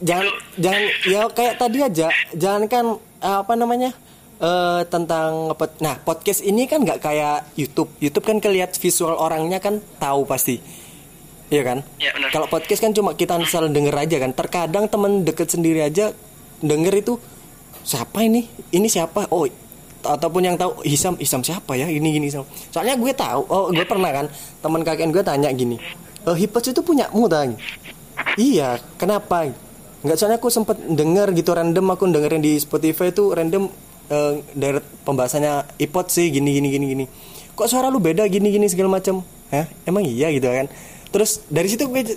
Jangan 0.00 0.26
jangan 0.64 0.82
ya 1.04 1.20
kayak 1.28 1.54
tadi 1.56 1.78
aja, 1.80 2.06
jangan 2.34 2.62
kan 2.66 2.84
eh, 3.18 3.38
apa 3.40 3.54
namanya? 3.54 3.90
eh, 4.42 4.82
tentang 4.90 5.54
apa? 5.54 5.70
Nah, 5.78 6.02
podcast 6.02 6.42
ini 6.42 6.66
kan 6.66 6.82
nggak 6.82 6.98
kayak 6.98 7.46
YouTube. 7.54 7.88
YouTube 7.96 8.26
kan 8.26 8.42
kelihat 8.42 8.74
visual 8.74 9.14
orangnya 9.14 9.62
kan 9.62 9.78
tahu 9.96 10.26
pasti. 10.26 10.58
Iya 11.46 11.62
kan? 11.62 11.78
Ya. 12.00 12.10
Kalau 12.32 12.48
podcast 12.48 12.80
kan 12.80 12.90
cuma 12.90 13.14
kita 13.14 13.38
asal 13.38 13.70
denger 13.70 13.94
aja 13.94 14.16
kan. 14.18 14.32
Terkadang 14.32 14.88
temen 14.88 15.22
deket 15.22 15.46
sendiri 15.46 15.84
aja 15.84 16.10
denger 16.58 16.94
itu 16.98 17.22
siapa 17.82 18.22
ini? 18.24 18.46
Ini 18.70 18.88
siapa? 18.88 19.28
Oh, 19.30 19.46
ataupun 20.02 20.42
yang 20.42 20.58
tahu 20.58 20.82
Hisam, 20.82 21.14
Hisam 21.18 21.42
siapa 21.46 21.78
ya? 21.78 21.86
Ini 21.86 22.08
gini 22.18 22.26
Hisam. 22.26 22.42
Soalnya 22.74 22.98
gue 22.98 23.12
tahu. 23.14 23.42
Oh, 23.46 23.70
gue 23.70 23.86
pernah 23.86 24.10
kan 24.10 24.26
teman 24.62 24.82
kakek 24.82 25.10
gue 25.14 25.22
tanya 25.22 25.48
gini. 25.54 25.78
Eh, 26.22 26.36
Hipots 26.38 26.70
itu 26.70 26.82
punyamu 26.82 27.26
tang? 27.26 27.58
Iya, 28.38 28.78
kenapa? 28.98 29.50
Nggak 30.02 30.16
soalnya 30.18 30.38
aku 30.38 30.50
sempet 30.50 30.78
denger 30.82 31.30
gitu 31.34 31.54
random 31.54 31.94
aku 31.94 32.10
dengerin 32.10 32.42
di 32.42 32.58
Spotify 32.58 33.14
itu 33.14 33.30
random 33.30 33.70
eh, 34.10 34.32
dari 34.54 34.78
pembahasannya 35.06 35.78
iPod 35.78 36.06
sih 36.10 36.30
gini 36.30 36.58
gini 36.58 36.68
gini 36.70 36.86
gini. 36.94 37.04
Kok 37.54 37.68
suara 37.70 37.90
lu 37.90 38.02
beda 38.02 38.26
gini 38.26 38.50
gini 38.50 38.66
segala 38.66 38.98
macam? 38.98 39.22
Hah? 39.54 39.66
Emang 39.86 40.02
iya 40.02 40.30
gitu 40.34 40.48
kan? 40.48 40.66
Terus 41.12 41.44
dari 41.46 41.68
situ 41.68 41.86
gue 41.86 42.16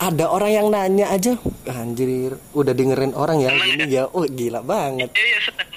ada 0.00 0.32
orang 0.32 0.50
yang 0.50 0.66
nanya 0.72 1.12
aja, 1.12 1.36
anjir, 1.68 2.40
udah 2.56 2.72
dengerin 2.72 3.12
orang 3.12 3.44
ya 3.44 3.52
gini 3.52 3.84
ya. 3.92 4.08
Oh, 4.08 4.24
gila 4.24 4.64
banget. 4.64 5.12
Iya, 5.12 5.24
iya, 5.28 5.38
seneng. 5.44 5.68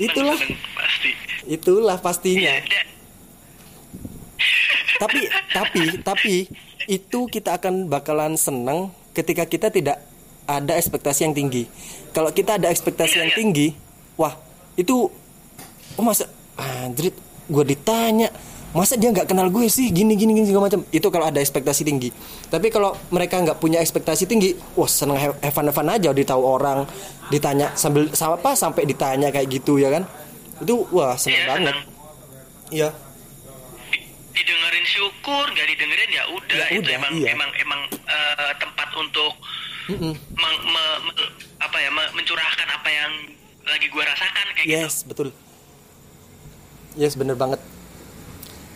Itulah, 0.00 0.36
Seneng, 0.40 0.56
pasti. 0.72 1.10
itulah 1.44 1.98
pastinya. 2.00 2.52
Iya, 2.56 2.82
tapi 5.00 5.20
tapi 5.52 5.82
tapi 6.04 6.34
itu 6.84 7.18
kita 7.32 7.56
akan 7.56 7.88
bakalan 7.88 8.36
seneng 8.36 8.92
ketika 9.16 9.48
kita 9.48 9.72
tidak 9.72 9.96
ada 10.44 10.76
ekspektasi 10.76 11.24
yang 11.24 11.32
tinggi 11.32 11.64
kalau 12.12 12.28
kita 12.28 12.60
ada 12.60 12.68
ekspektasi 12.68 13.16
Iya, 13.16 13.20
yang 13.24 13.32
iya. 13.32 13.38
tinggi 13.40 13.68
wah 14.20 14.36
itu 14.76 15.08
oh 15.96 16.04
masa 16.04 16.28
anjrit 16.60 17.16
gue 17.48 17.64
ditanya 17.64 18.28
masa 18.70 18.94
dia 18.94 19.10
nggak 19.10 19.26
kenal 19.26 19.50
gue 19.50 19.66
sih? 19.66 19.90
Gini 19.90 20.14
gini 20.14 20.30
gini 20.32 20.46
segala 20.46 20.70
macam. 20.70 20.86
Itu 20.88 21.10
kalau 21.10 21.26
ada 21.26 21.38
ekspektasi 21.38 21.82
tinggi. 21.82 22.14
Tapi 22.46 22.70
kalau 22.70 22.94
mereka 23.10 23.36
nggak 23.36 23.58
punya 23.58 23.78
ekspektasi 23.78 24.24
tinggi 24.24 24.54
wah 24.74 24.86
seneng 24.86 25.18
have 25.18 25.38
fun 25.50 25.88
aja. 25.88 26.10
Udah 26.10 26.26
tahu 26.26 26.42
orang 26.42 26.86
ditanya 27.28 27.74
sambil 27.74 28.10
sama 28.14 28.38
apa 28.38 28.54
sampai 28.54 28.86
ditanya 28.86 29.30
kayak 29.30 29.50
gitu 29.50 29.76
ya 29.76 29.90
kan? 29.90 30.06
Itu 30.62 30.86
wah 30.90 31.14
seneng 31.14 31.34
Iya, 31.36 31.46
banget. 31.48 31.74
iya. 32.70 32.88
Di- 33.90 34.06
didengerin 34.32 34.86
syukur 34.86 35.44
nggak 35.50 35.66
didengerin 35.66 36.10
ya 36.10 36.24
udah. 36.30 36.56
Ya 36.56 36.66
itu 36.70 36.80
udah, 36.86 36.94
emang 36.94 37.12
iya. 37.18 37.28
emang 37.34 37.50
emang 37.58 37.80
eh, 37.90 38.52
tempat 38.56 38.88
untuk 38.94 39.32
meng- 39.90 40.62
me- 40.62 41.00
me- 41.10 41.30
apa 41.58 41.76
ya 41.76 41.90
me- 41.90 42.12
mencurahkan 42.14 42.68
apa 42.70 42.88
yang 42.88 43.12
lagi 43.66 43.86
gua 43.90 44.06
rasakan 44.06 44.46
kayak 44.54 44.66
gitu. 44.66 44.78
Yes, 44.78 44.94
betul. 45.02 45.28
Yes, 46.94 47.14
bener 47.14 47.34
banget. 47.34 47.58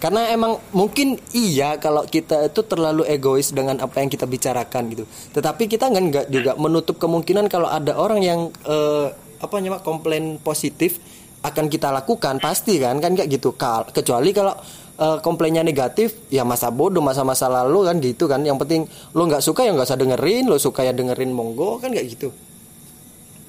Karena 0.04 0.28
emang 0.28 0.60
mungkin 0.76 1.16
iya 1.32 1.80
kalau 1.80 2.04
kita 2.04 2.52
itu 2.52 2.60
terlalu 2.68 3.08
egois 3.08 3.56
dengan 3.56 3.80
apa 3.80 4.04
yang 4.04 4.12
kita 4.12 4.28
bicarakan 4.28 4.92
gitu. 4.92 5.08
Tetapi 5.32 5.64
kita 5.64 5.88
nggak 5.88 6.04
nggak 6.12 6.26
juga 6.28 6.52
menutup 6.60 7.00
kemungkinan 7.00 7.48
kalau 7.48 7.72
ada 7.72 7.96
orang 7.96 8.20
yang 8.20 8.52
eh, 8.68 9.08
apa 9.40 9.54
namanya 9.64 9.80
komplain 9.80 10.36
positif 10.44 11.00
akan 11.40 11.72
kita 11.72 11.88
lakukan 11.88 12.36
pasti 12.36 12.76
kan 12.84 13.00
kan 13.00 13.16
kayak 13.16 13.32
gitu. 13.32 13.56
Kal 13.56 13.88
kecuali 13.96 14.36
kalau 14.36 14.52
eh, 15.00 15.24
komplainnya 15.24 15.64
negatif 15.64 16.28
ya 16.28 16.44
masa 16.44 16.68
bodoh 16.68 17.00
masa-masa 17.00 17.48
lalu 17.48 17.88
kan 17.88 17.96
gitu 18.04 18.28
kan. 18.28 18.44
Yang 18.44 18.60
penting 18.60 18.82
lo 19.16 19.24
nggak 19.24 19.40
suka 19.40 19.64
ya 19.64 19.72
nggak 19.72 19.88
usah 19.88 19.96
dengerin, 19.96 20.52
lo 20.52 20.60
suka 20.60 20.84
ya 20.84 20.92
dengerin 20.92 21.32
monggo 21.32 21.80
kan 21.80 21.88
kayak 21.88 22.12
gitu. 22.12 22.28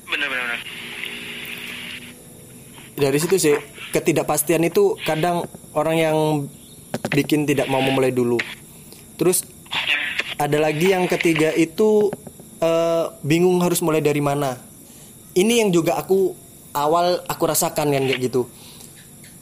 bener, 0.07 0.31
bener. 0.31 0.59
dari 2.95 3.19
situ 3.19 3.35
sih 3.35 3.74
ketidakpastian 3.95 4.67
itu 4.67 4.99
kadang 5.07 5.47
orang 5.71 5.95
yang 5.95 6.17
bikin 7.15 7.47
tidak 7.47 7.71
mau 7.71 7.79
memulai 7.79 8.11
dulu. 8.11 8.35
Terus 9.15 9.47
ada 10.35 10.59
lagi 10.59 10.91
yang 10.91 11.07
ketiga 11.07 11.55
itu 11.55 12.11
eh, 12.59 13.05
bingung 13.23 13.63
harus 13.63 13.79
mulai 13.79 14.03
dari 14.03 14.19
mana. 14.19 14.59
Ini 15.35 15.63
yang 15.63 15.69
juga 15.71 15.95
aku 15.95 16.35
awal 16.75 17.23
aku 17.23 17.43
rasakan 17.47 17.95
kan 17.95 18.03
kayak 18.03 18.19
gitu. 18.19 18.51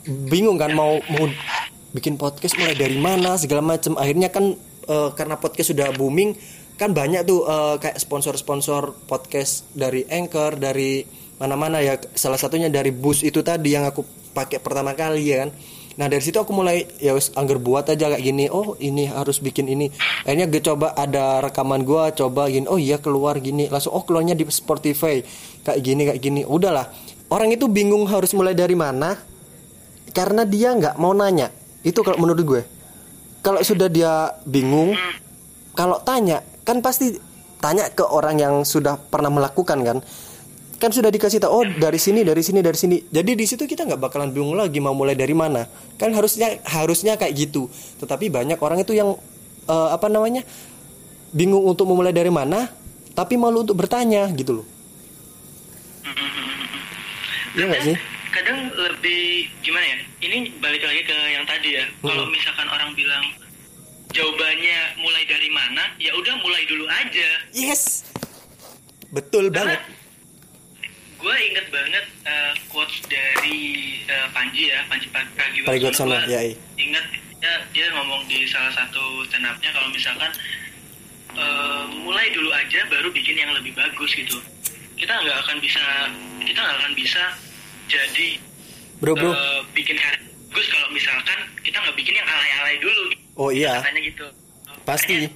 Bingung 0.06 0.62
kan 0.62 0.70
mau 0.78 1.02
mau 1.10 1.26
bikin 1.94 2.18
podcast 2.18 2.58
mulai 2.58 2.78
dari 2.78 2.98
mana 2.98 3.38
segala 3.38 3.62
macam 3.62 3.98
akhirnya 3.98 4.30
kan 4.30 4.54
eh, 4.86 5.10
karena 5.18 5.42
podcast 5.42 5.74
sudah 5.74 5.90
booming 5.98 6.38
kan 6.78 6.94
banyak 6.94 7.26
tuh 7.26 7.46
eh, 7.50 7.76
kayak 7.82 7.98
sponsor-sponsor 7.98 8.94
podcast 9.10 9.66
dari 9.74 10.06
Anchor 10.06 10.62
dari 10.62 11.02
mana-mana 11.42 11.82
ya. 11.82 11.98
Salah 12.14 12.38
satunya 12.38 12.70
dari 12.70 12.94
bus 12.94 13.26
itu 13.26 13.42
tadi 13.42 13.74
yang 13.74 13.90
aku 13.90 14.23
pakai 14.34 14.58
pertama 14.60 14.98
kali 14.98 15.30
ya 15.30 15.48
kan? 15.48 15.50
Nah 15.94 16.10
dari 16.10 16.26
situ 16.26 16.42
aku 16.42 16.50
mulai 16.58 16.90
ya 16.98 17.14
wes 17.14 17.30
angger 17.38 17.62
buat 17.62 17.86
aja 17.86 18.10
kayak 18.10 18.24
gini 18.26 18.50
oh 18.50 18.74
ini 18.82 19.06
harus 19.06 19.38
bikin 19.38 19.70
ini. 19.70 19.94
Akhirnya 20.26 20.50
gue 20.50 20.62
coba 20.66 20.98
ada 20.98 21.38
rekaman 21.46 21.86
gua 21.86 22.10
coba 22.10 22.50
gini 22.50 22.66
oh 22.66 22.82
iya 22.82 22.98
keluar 22.98 23.38
gini. 23.38 23.70
Langsung 23.70 23.94
oh 23.94 24.02
keluarnya 24.02 24.34
di 24.34 24.46
Spotify. 24.50 25.22
Kayak 25.62 25.80
gini 25.86 26.02
kayak 26.10 26.20
gini. 26.22 26.42
Udahlah. 26.50 26.90
Orang 27.30 27.54
itu 27.54 27.70
bingung 27.70 28.10
harus 28.10 28.34
mulai 28.34 28.58
dari 28.58 28.74
mana 28.74 29.14
karena 30.14 30.46
dia 30.50 30.74
nggak 30.74 30.98
mau 30.98 31.14
nanya. 31.14 31.54
Itu 31.86 32.02
kalau 32.02 32.18
menurut 32.18 32.42
gue. 32.42 32.62
Kalau 33.46 33.62
sudah 33.62 33.86
dia 33.86 34.34
bingung 34.50 34.98
kalau 35.78 36.02
tanya 36.02 36.42
kan 36.64 36.82
pasti 36.82 37.18
tanya 37.62 37.90
ke 37.92 38.06
orang 38.06 38.38
yang 38.40 38.56
sudah 38.66 38.98
pernah 38.98 39.30
melakukan 39.30 39.80
kan 39.84 39.98
kan 40.82 40.92
sudah 40.92 41.10
dikasih 41.10 41.40
tahu 41.40 41.52
oh 41.52 41.64
dari 41.66 41.98
sini 41.98 42.22
dari 42.26 42.44
sini 42.44 42.60
dari 42.60 42.78
sini. 42.78 42.98
Jadi 43.10 43.32
di 43.34 43.46
situ 43.48 43.64
kita 43.64 43.88
nggak 43.88 44.02
bakalan 44.02 44.30
bingung 44.34 44.58
lagi 44.58 44.78
mau 44.84 44.94
mulai 44.94 45.18
dari 45.18 45.34
mana. 45.34 45.66
Kan 45.98 46.14
harusnya 46.14 46.60
harusnya 46.68 47.18
kayak 47.18 47.34
gitu. 47.36 47.70
Tetapi 48.04 48.30
banyak 48.30 48.60
orang 48.60 48.84
itu 48.84 48.94
yang 48.96 49.16
eh, 49.68 49.90
apa 49.92 50.08
namanya 50.08 50.44
bingung 51.34 51.66
untuk 51.66 51.90
memulai 51.90 52.14
dari 52.14 52.30
mana 52.30 52.70
tapi 53.14 53.38
malu 53.38 53.66
untuk 53.66 53.78
bertanya 53.78 54.30
gitu 54.34 54.62
loh. 54.62 54.68
Iya 57.54 57.66
nggak 57.70 57.84
sih? 57.86 57.98
kadang 58.34 58.66
lebih 58.74 59.46
gimana 59.62 59.86
ya 59.86 59.98
ini 60.26 60.50
balik 60.58 60.82
lagi 60.82 61.06
ke 61.06 61.18
yang 61.30 61.46
tadi 61.46 61.78
ya. 61.78 61.86
Kalau 62.02 62.26
misalkan 62.34 62.66
orang 62.66 62.90
bilang 62.98 63.26
jawabannya 64.10 64.78
mulai 64.98 65.24
dari 65.30 65.50
mana? 65.54 65.84
Ya 66.02 66.18
udah 66.18 66.34
mulai 66.42 66.66
dulu 66.66 66.90
aja. 66.90 67.30
Yes. 67.54 68.10
Betul 69.14 69.54
Karena 69.54 69.78
banget 69.78 69.82
gue 71.24 71.36
inget 71.40 71.68
banget 71.72 72.06
uh, 72.28 72.52
quotes 72.68 73.00
dari 73.08 73.96
uh, 74.12 74.28
Panji 74.36 74.68
ya 74.68 74.84
Panji 74.92 75.08
Pag- 75.08 75.32
Pragiwaksono 75.40 75.72
Pragiwaksono, 75.72 76.12
Gua 76.20 76.28
ya, 76.28 76.42
iya. 76.52 76.56
inget 76.76 77.06
ya, 77.40 77.54
dia 77.72 77.86
ngomong 77.96 78.28
di 78.28 78.44
salah 78.52 78.76
satu 78.76 79.24
stand 79.32 79.48
up-nya 79.48 79.72
kalau 79.72 79.88
misalkan 79.96 80.32
uh, 81.40 81.88
mulai 82.04 82.28
dulu 82.36 82.52
aja 82.52 82.84
baru 82.92 83.08
bikin 83.12 83.40
yang 83.40 83.52
lebih 83.56 83.72
bagus 83.72 84.12
gitu. 84.16 84.40
Kita 85.00 85.12
nggak 85.12 85.38
akan 85.48 85.58
bisa 85.64 85.84
kita 86.44 86.60
nggak 86.60 86.78
akan 86.84 86.94
bisa 86.96 87.24
jadi 87.88 88.28
bro 89.00 89.16
bro. 89.16 89.32
uh, 89.32 89.64
bikin 89.76 89.96
karya 90.00 90.20
bagus 90.52 90.68
kalau 90.70 90.88
misalkan 90.92 91.40
kita 91.66 91.78
nggak 91.82 91.98
bikin 91.98 92.14
yang 92.20 92.28
alay-alay 92.28 92.76
dulu. 92.80 93.04
Oh 93.40 93.50
iya. 93.50 93.82
Katanya 93.82 94.02
gitu. 94.06 94.28
Pasti. 94.86 95.28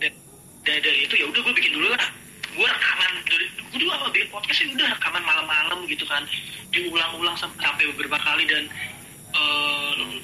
Dari, 0.67 0.79
dari 0.83 0.99
itu 1.07 1.13
ya 1.15 1.25
udah 1.31 1.41
gue 1.41 1.53
bikin 1.57 1.73
dulu 1.73 1.87
lah. 1.95 2.05
Gue 2.53 2.67
rekaman 2.67 3.11
dari 3.25 3.45
gue 3.49 3.77
dulu 3.81 3.91
awal 3.93 4.09
bikin 4.13 4.29
podcast 4.29 4.59
ini 4.63 4.71
udah 4.77 4.87
rekaman 4.95 5.23
malam-malam 5.25 5.76
gitu 5.87 6.03
kan 6.05 6.23
diulang-ulang 6.69 7.35
sam- 7.39 7.55
sampai 7.57 7.87
beberapa 7.95 8.19
kali 8.19 8.43
dan 8.45 8.67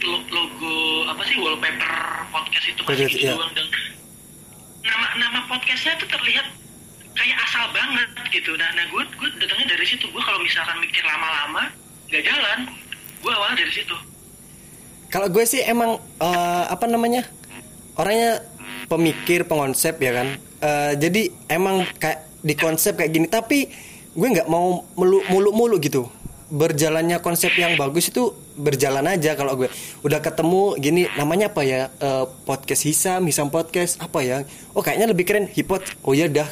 lo- 0.04 0.28
logo 0.32 0.76
apa 1.08 1.22
sih 1.28 1.38
wallpaper 1.40 1.94
podcast 2.30 2.66
itu 2.70 2.82
masih 2.84 2.88
Podcast, 3.08 3.14
gitu 3.16 3.26
iya. 3.26 3.34
doang 3.36 3.54
dan 3.56 3.68
nama 4.84 5.08
nama 5.16 5.40
podcastnya 5.48 5.96
tuh 6.00 6.10
terlihat 6.12 6.48
kayak 7.14 7.38
asal 7.48 7.66
banget 7.72 8.10
gitu 8.34 8.52
nah 8.60 8.68
nah 8.76 8.86
gue 8.90 9.04
gue 9.16 9.30
datangnya 9.40 9.78
dari 9.78 9.86
situ 9.88 10.06
gue 10.10 10.24
kalau 10.24 10.40
misalkan 10.44 10.76
mikir 10.82 11.04
lama-lama 11.06 11.72
nggak 12.12 12.24
jalan 12.26 12.60
gue 13.24 13.32
awalnya 13.32 13.58
dari 13.64 13.74
situ 13.74 13.96
Kalau 15.14 15.30
gue 15.30 15.46
sih 15.46 15.62
emang 15.62 16.02
eh, 16.18 16.66
apa 16.74 16.90
namanya 16.90 17.22
orangnya 18.02 18.42
pemikir, 18.90 19.46
pengonsep 19.46 20.02
ya 20.02 20.10
kan. 20.10 20.28
Eh, 20.58 20.94
jadi 20.98 21.30
emang 21.54 21.86
kayak 22.02 22.42
di 22.42 22.58
konsep 22.58 22.98
kayak 22.98 23.14
gini. 23.14 23.30
Tapi 23.30 23.70
gue 24.14 24.28
nggak 24.30 24.50
mau 24.50 24.86
mulu-mulu 24.98 25.82
gitu. 25.82 26.08
Berjalannya 26.54 27.18
konsep 27.18 27.50
yang 27.58 27.74
bagus 27.82 28.14
itu 28.14 28.30
berjalan 28.54 29.10
aja 29.10 29.34
kalau 29.34 29.58
gue. 29.58 29.70
Udah 30.06 30.22
ketemu 30.22 30.78
gini 30.78 31.10
namanya 31.18 31.50
apa 31.50 31.66
ya? 31.66 31.90
Eh, 31.98 32.26
podcast 32.46 32.86
Hisam 32.86 33.26
Hisam 33.26 33.50
podcast 33.50 33.98
apa 33.98 34.22
ya? 34.22 34.46
Oh 34.78 34.86
kayaknya 34.86 35.10
lebih 35.10 35.26
keren 35.26 35.50
hipot 35.50 35.82
oh 36.06 36.14
ya 36.14 36.30
dah. 36.30 36.46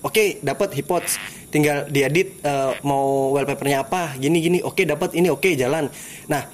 Oke 0.00 0.40
dapat 0.40 0.72
hipot 0.72 1.04
tinggal 1.52 1.88
diedit 1.92 2.40
eh, 2.40 2.72
mau 2.80 3.36
wallpapernya 3.36 3.84
apa 3.84 4.16
gini 4.16 4.40
gini. 4.40 4.58
Oke 4.64 4.88
dapat 4.88 5.12
ini 5.12 5.28
oke 5.28 5.52
jalan. 5.52 5.92
Nah 6.32 6.48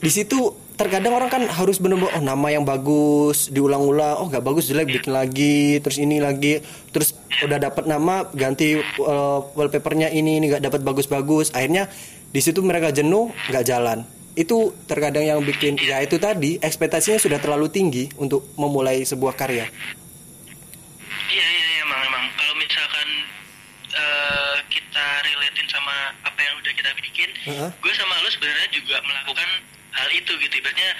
di 0.00 0.08
situ 0.08 0.64
terkadang 0.74 1.14
orang 1.14 1.30
kan 1.30 1.42
harus 1.46 1.78
bener-bener 1.78 2.10
oh 2.18 2.24
nama 2.24 2.48
yang 2.48 2.64
bagus 2.64 3.52
diulang-ulang. 3.52 4.16
Oh 4.24 4.26
nggak 4.32 4.42
bagus 4.42 4.64
jelek 4.72 4.96
bikin 4.96 5.12
lagi 5.12 5.76
terus 5.84 6.00
ini 6.00 6.24
lagi. 6.24 6.64
Terus 6.88 7.12
udah 7.40 7.58
dapat 7.58 7.84
nama 7.84 8.28
ganti 8.30 8.78
uh, 8.78 9.40
wallpapernya 9.52 10.08
ini 10.08 10.38
ini 10.38 10.46
nggak 10.46 10.62
dapat 10.62 10.80
bagus-bagus 10.80 11.50
akhirnya 11.50 11.90
di 12.28 12.38
situ 12.38 12.60
mereka 12.60 12.90
jenuh 12.90 13.32
nggak 13.48 13.64
jalan 13.64 14.06
itu 14.34 14.70
terkadang 14.84 15.22
yang 15.22 15.40
bikin 15.40 15.78
ya 15.78 15.98
itu 15.98 16.18
tadi 16.18 16.58
ekspektasinya 16.58 17.18
sudah 17.18 17.38
terlalu 17.38 17.70
tinggi 17.70 18.10
untuk 18.18 18.50
memulai 18.54 19.02
sebuah 19.02 19.34
karya 19.34 19.66
iya 21.28 21.46
iya 21.46 21.66
iya 21.70 21.80
emang 21.82 22.00
emang 22.04 22.24
kalau 22.34 22.54
misalkan 22.54 23.08
uh, 23.92 24.56
kita 24.66 25.04
relatein 25.22 25.68
sama 25.68 25.94
apa 26.22 26.38
yang 26.38 26.54
udah 26.58 26.72
kita 26.72 26.90
bikin 26.98 27.30
Uh-huh. 27.44 27.68
gue 27.76 27.92
sama 27.92 28.16
lu 28.24 28.32
sebenarnya 28.32 28.72
juga 28.72 28.96
melakukan 29.04 29.44
hal 29.92 30.08
itu 30.10 30.32
gitu 30.34 30.54
ibaratnya 30.56 30.90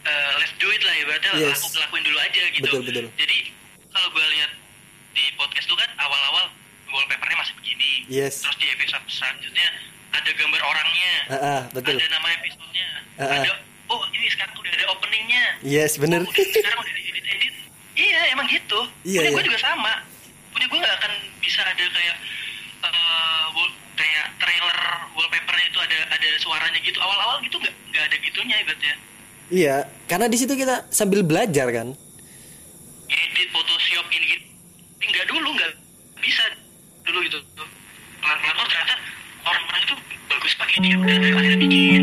uh, 0.00 0.30
let's 0.38 0.54
do 0.56 0.70
it 0.70 0.78
lah 0.80 0.94
ibaratnya 0.96 1.32
Yes. 1.42 1.58
laku 1.58 1.82
lakuin 1.82 2.02
dulu 2.06 2.18
aja 2.22 2.42
gitu 2.54 2.62
Betul, 2.70 2.82
betul. 2.86 3.06
jadi 3.18 3.36
kalau 3.90 4.08
gue 4.14 4.26
lihat 4.30 4.50
di 5.16 5.24
podcast 5.40 5.66
lu 5.72 5.76
kan 5.80 5.88
awal-awal 5.96 6.52
wallpapernya 6.92 7.36
masih 7.40 7.54
begini. 7.58 7.92
Yes. 8.06 8.44
terus 8.44 8.56
di 8.60 8.68
episode 8.70 9.02
selanjutnya 9.08 9.66
ada 10.12 10.30
gambar 10.32 10.60
orangnya. 10.62 11.14
Ah, 11.26 11.34
ah, 11.34 11.60
betul. 11.72 11.96
Ada 11.96 12.08
nama 12.12 12.28
episodenya. 12.36 12.88
Ah, 13.16 13.22
ah. 13.24 13.36
ada 13.40 13.50
oh 13.88 14.02
ini 14.12 14.26
sekarang 14.28 14.54
udah 14.60 14.72
ada 14.76 14.86
openingnya. 14.92 15.44
Yes 15.64 15.96
bener. 15.96 16.20
Oh, 16.22 16.30
udah- 16.30 16.52
sekarang 16.52 16.78
udah 16.84 16.92
edit 16.94 17.24
edit. 17.24 17.54
Iya 17.96 18.20
emang 18.36 18.46
gitu. 18.52 18.80
Iya, 19.08 19.24
punya 19.24 19.30
gue 19.32 19.40
iya. 19.40 19.48
juga 19.48 19.60
sama. 19.64 19.92
Punya 20.52 20.66
gue 20.68 20.78
nggak 20.84 20.96
akan 21.00 21.12
bisa 21.40 21.60
ada 21.64 21.84
kayak 21.88 22.16
eh, 22.84 23.44
wall- 23.56 23.78
kayak 23.96 24.26
trailer 24.36 24.78
wallpapernya 25.16 25.66
itu 25.72 25.78
ada 25.80 25.98
ada 26.12 26.28
suaranya 26.38 26.78
gitu. 26.84 26.98
Awal-awal 27.00 27.40
gitu 27.40 27.56
nggak 27.56 27.74
nggak 27.92 28.04
ada 28.04 28.16
gitunya 28.20 28.56
ibaratnya. 28.60 28.94
Iya 29.46 29.76
karena 30.10 30.26
di 30.28 30.36
situ 30.36 30.52
kita 30.54 30.90
sambil 30.92 31.22
belajar 31.24 31.70
kan 31.72 31.94
edit 33.06 33.48
photoshop 33.54 34.06
ini 34.10 34.26
gitu 34.34 34.44
nggak 35.16 35.32
dulu 35.32 35.48
nggak 35.56 35.72
bisa 36.20 36.44
dulu 37.08 37.24
gitu 37.24 37.40
pelan-pelan 38.20 38.56
oh 38.60 38.66
ternyata 38.68 38.94
orang-orang 39.48 39.80
itu 39.88 39.94
bagus 40.28 40.52
pakai 40.60 40.76
dia 40.84 40.94
udah 41.00 41.16
akhirnya 41.16 41.56
bikin 41.56 42.02